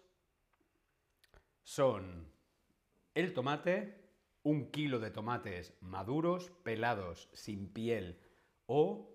son 1.63 2.31
el 3.13 3.33
tomate, 3.33 4.09
un 4.43 4.71
kilo 4.71 4.99
de 4.99 5.11
tomates 5.11 5.73
maduros, 5.81 6.51
pelados, 6.63 7.29
sin 7.33 7.67
piel 7.67 8.19
o 8.65 9.09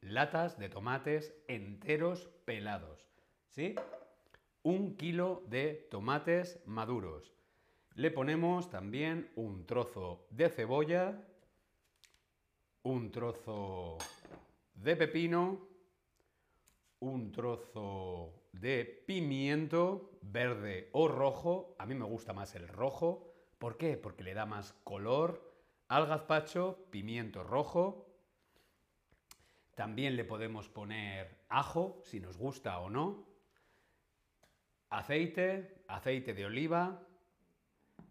latas 0.00 0.58
de 0.58 0.68
tomates 0.68 1.34
enteros 1.48 2.28
pelados. 2.44 3.06
¿Sí? 3.48 3.74
Un 4.62 4.96
kilo 4.96 5.44
de 5.48 5.86
tomates 5.90 6.60
maduros. 6.66 7.32
Le 7.94 8.10
ponemos 8.10 8.68
también 8.68 9.30
un 9.36 9.64
trozo 9.64 10.26
de 10.30 10.50
cebolla, 10.50 11.22
un 12.82 13.10
trozo 13.10 13.98
de 14.76 14.96
pepino, 14.96 15.66
un 17.00 17.32
trozo 17.32 18.32
de 18.52 18.84
pimiento 19.06 20.10
verde 20.22 20.88
o 20.92 21.08
rojo. 21.08 21.74
A 21.78 21.86
mí 21.86 21.94
me 21.94 22.04
gusta 22.04 22.32
más 22.32 22.54
el 22.54 22.68
rojo. 22.68 23.32
¿Por 23.58 23.76
qué? 23.76 23.96
Porque 23.96 24.24
le 24.24 24.34
da 24.34 24.46
más 24.46 24.72
color 24.84 25.54
al 25.88 26.06
gazpacho, 26.06 26.86
pimiento 26.90 27.42
rojo. 27.42 28.06
También 29.74 30.16
le 30.16 30.24
podemos 30.24 30.68
poner 30.68 31.44
ajo, 31.48 32.00
si 32.04 32.20
nos 32.20 32.36
gusta 32.36 32.78
o 32.80 32.90
no. 32.90 33.26
Aceite, 34.90 35.82
aceite 35.88 36.32
de 36.32 36.46
oliva. 36.46 37.02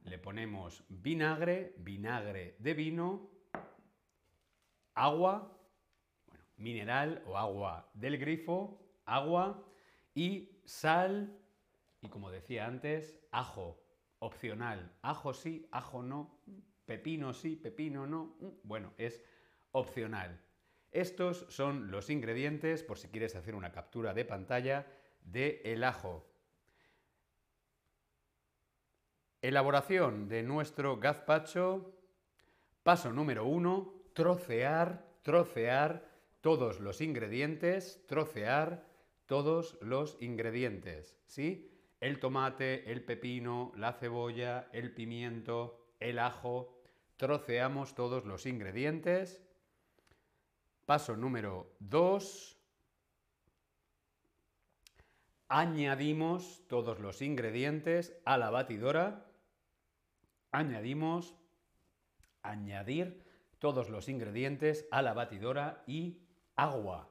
Le 0.04 0.20
ponemos 0.20 0.84
vinagre, 0.90 1.74
vinagre 1.78 2.56
de 2.60 2.74
vino. 2.76 3.30
Agua, 4.94 5.55
mineral 6.58 7.24
o 7.28 7.38
agua 7.38 7.90
del 7.94 8.18
grifo, 8.18 8.80
agua 9.06 9.64
y 10.14 10.62
sal 10.66 11.40
y 12.06 12.10
como 12.10 12.30
decía 12.30 12.68
antes, 12.68 13.20
ajo, 13.32 13.84
opcional. 14.20 14.96
Ajo 15.02 15.34
sí, 15.34 15.68
ajo 15.72 16.04
no, 16.04 16.40
pepino 16.86 17.34
sí, 17.34 17.56
pepino 17.56 18.06
no. 18.06 18.36
Bueno, 18.64 18.94
es 18.98 19.22
opcional. 19.72 20.40
Estos 20.92 21.48
son 21.50 21.90
los 21.90 22.10
ingredientes, 22.10 22.84
por 22.84 23.00
si 23.00 23.08
quieres 23.10 23.36
hacer 23.36 23.56
una 23.56 23.72
captura 23.72 24.14
de 24.14 24.24
pantalla, 24.24 24.86
de 25.22 25.62
el 25.66 25.84
ajo. 25.84 26.26
Elaboración 29.42 30.28
de 30.30 30.44
nuestro 30.44 30.98
gazpacho. 30.98 31.92
Paso 32.84 33.12
número 33.12 33.46
uno, 33.46 33.94
trocear, 34.14 35.04
trocear 35.24 36.15
todos 36.46 36.80
los 36.80 37.02
ingredientes, 37.02 38.06
trocear 38.06 38.86
todos 39.26 39.80
los 39.82 40.16
ingredientes, 40.22 41.18
¿sí? 41.26 41.72
El 42.00 42.20
tomate, 42.20 42.92
el 42.92 43.04
pepino, 43.04 43.72
la 43.76 43.94
cebolla, 43.94 44.70
el 44.72 44.94
pimiento, 44.94 45.88
el 46.00 46.20
ajo, 46.20 46.78
troceamos 47.18 47.96
todos 47.96 48.26
los 48.26 48.46
ingredientes. 48.46 49.42
Paso 50.86 51.18
número 51.18 51.76
2. 51.80 52.60
Añadimos 55.48 56.62
todos 56.68 57.00
los 57.00 57.24
ingredientes 57.24 58.22
a 58.24 58.38
la 58.38 58.52
batidora. 58.52 59.26
Añadimos, 60.52 61.34
añadir 62.44 63.26
todos 63.58 63.90
los 63.90 64.10
ingredientes 64.10 64.88
a 64.92 65.02
la 65.02 65.16
batidora 65.16 65.84
y 65.88 66.25
agua. 66.56 67.10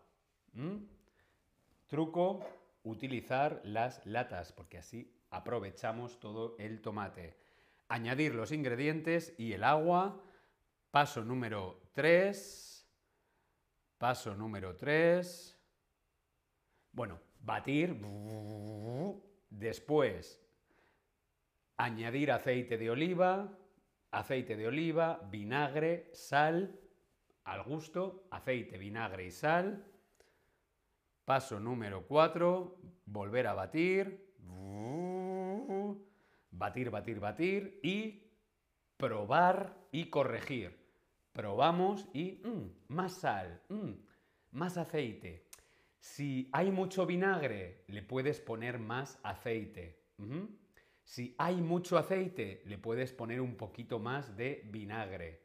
Truco, 1.87 2.45
utilizar 2.83 3.61
las 3.65 4.05
latas, 4.07 4.53
porque 4.53 4.79
así 4.79 5.13
aprovechamos 5.31 6.21
todo 6.21 6.57
el 6.59 6.81
tomate. 6.81 7.37
Añadir 7.89 8.35
los 8.35 8.53
ingredientes 8.53 9.35
y 9.39 9.53
el 9.53 9.65
agua. 9.65 10.21
Paso 10.91 11.25
número 11.25 11.83
3 11.93 12.75
Paso 14.05 14.35
número 14.35 14.77
3. 14.77 15.59
Bueno, 16.93 17.19
batir. 17.41 17.97
Después, 19.49 20.45
añadir 21.79 22.31
aceite 22.33 22.77
de 22.77 22.91
oliva, 22.91 23.57
aceite 24.11 24.57
de 24.57 24.67
oliva, 24.67 25.27
vinagre, 25.31 26.11
sal, 26.13 26.79
al 27.45 27.63
gusto, 27.63 28.27
aceite, 28.31 28.79
vinagre 28.79 29.27
y 29.27 29.31
sal. 29.31 29.85
Paso 31.25 31.59
número 31.61 32.07
4, 32.07 32.79
volver 33.07 33.47
a 33.47 33.55
batir. 33.55 34.35
Batir, 36.51 36.91
batir, 36.91 37.21
batir 37.21 37.81
y 37.83 38.23
probar 38.97 39.77
y 39.91 40.07
corregir. 40.11 40.79
Probamos 41.33 42.09
y 42.13 42.41
mm, 42.45 42.95
más 42.95 43.15
sal, 43.15 43.61
mm, 43.69 43.91
más 44.53 44.77
aceite. 44.77 45.49
Si 45.99 46.49
hay 46.53 46.71
mucho 46.71 47.07
vinagre, 47.07 47.85
le 47.89 48.03
puedes 48.03 48.39
poner 48.39 48.79
más 48.79 49.19
aceite. 49.23 50.05
Si 51.03 51.35
hay 51.39 51.57
mucho 51.57 51.99
aceite, 51.99 52.63
le 52.67 52.79
puedes 52.79 53.13
poner 53.13 53.41
un 53.41 53.57
poquito 53.57 53.99
más 53.99 54.37
de 54.37 54.69
vinagre. 54.71 55.43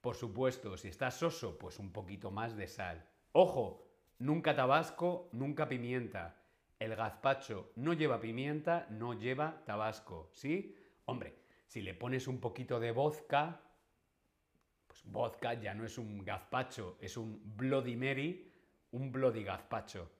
Por 0.00 0.14
supuesto, 0.14 0.76
si 0.76 0.88
está 0.88 1.10
soso, 1.10 1.58
pues 1.58 1.78
un 1.78 1.92
poquito 1.92 2.30
más 2.30 2.56
de 2.56 2.68
sal. 2.68 3.04
Ojo, 3.32 3.88
nunca 4.18 4.54
tabasco, 4.54 5.28
nunca 5.32 5.68
pimienta. 5.68 6.36
El 6.78 6.94
gazpacho 6.94 7.72
no 7.76 7.92
lleva 7.92 8.20
pimienta, 8.20 8.86
no 8.90 9.14
lleva 9.14 9.64
tabasco, 9.64 10.30
¿sí? 10.32 10.76
Hombre, 11.06 11.34
si 11.66 11.82
le 11.82 11.94
pones 11.94 12.28
un 12.28 12.38
poquito 12.38 12.78
de 12.78 12.92
vodka, 12.92 13.60
vodka 15.06 15.54
ya 15.54 15.74
no 15.74 15.84
es 15.84 15.98
un 15.98 16.24
gazpacho, 16.24 16.96
es 17.00 17.16
un 17.16 17.40
Bloody 17.56 17.96
Mary, 17.96 18.52
un 18.92 19.10
Bloody 19.10 19.42
gazpacho. 19.42 20.10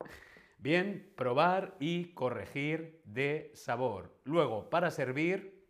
Bien, 0.58 1.12
probar 1.16 1.76
y 1.78 2.12
corregir 2.12 3.00
de 3.04 3.52
sabor. 3.54 4.20
Luego, 4.24 4.68
para 4.68 4.90
servir, 4.90 5.66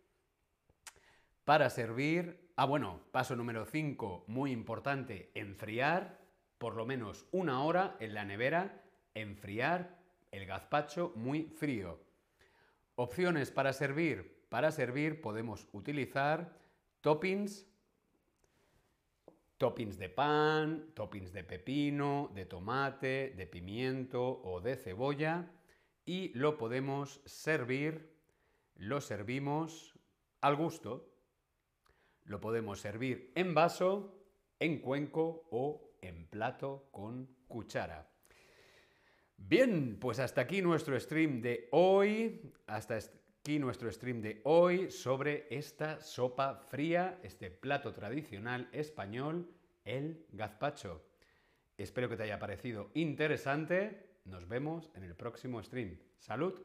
para 1.45 1.69
servir, 1.69 2.40
ah 2.55 2.65
bueno, 2.65 3.01
paso 3.11 3.35
número 3.35 3.65
5, 3.65 4.25
muy 4.27 4.51
importante, 4.51 5.31
enfriar 5.35 6.19
por 6.57 6.75
lo 6.75 6.85
menos 6.85 7.25
una 7.31 7.63
hora 7.63 7.97
en 7.99 8.13
la 8.13 8.25
nevera, 8.25 8.83
enfriar 9.13 9.99
el 10.31 10.45
gazpacho 10.45 11.13
muy 11.15 11.43
frío. 11.57 11.99
Opciones 12.95 13.51
para 13.51 13.73
servir. 13.73 14.45
Para 14.49 14.71
servir 14.71 15.21
podemos 15.21 15.67
utilizar 15.71 16.57
toppings 17.01 17.65
toppings 19.61 19.99
de 19.99 20.09
pan, 20.09 20.87
toppings 20.95 21.31
de 21.31 21.43
pepino, 21.43 22.31
de 22.33 22.45
tomate, 22.47 23.35
de 23.37 23.45
pimiento 23.45 24.41
o 24.43 24.59
de 24.59 24.75
cebolla 24.75 25.51
y 26.03 26.29
lo 26.33 26.57
podemos 26.57 27.21
servir, 27.25 28.11
lo 28.75 29.01
servimos 29.01 29.93
al 30.41 30.55
gusto. 30.55 31.10
Lo 32.25 32.39
podemos 32.39 32.79
servir 32.79 33.31
en 33.35 33.53
vaso, 33.53 34.15
en 34.59 34.79
cuenco 34.79 35.47
o 35.51 35.95
en 36.01 36.27
plato 36.27 36.87
con 36.91 37.27
cuchara. 37.47 38.09
Bien, 39.37 39.97
pues 39.99 40.19
hasta 40.19 40.41
aquí 40.41 40.61
nuestro 40.61 40.99
stream 40.99 41.41
de 41.41 41.67
hoy. 41.71 42.53
Hasta 42.67 42.97
aquí 42.97 43.59
nuestro 43.59 43.91
stream 43.91 44.21
de 44.21 44.41
hoy 44.43 44.91
sobre 44.91 45.47
esta 45.49 45.99
sopa 45.99 46.55
fría, 46.69 47.19
este 47.23 47.49
plato 47.49 47.91
tradicional 47.91 48.69
español, 48.71 49.51
el 49.83 50.27
gazpacho. 50.31 51.03
Espero 51.77 52.07
que 52.07 52.17
te 52.17 52.23
haya 52.23 52.37
parecido 52.37 52.91
interesante. 52.93 54.19
Nos 54.25 54.47
vemos 54.47 54.91
en 54.93 55.03
el 55.03 55.15
próximo 55.15 55.61
stream. 55.63 55.97
¡Salud! 56.19 56.61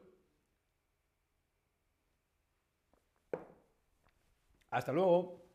Hasta 4.71 4.93
luego. 4.93 5.46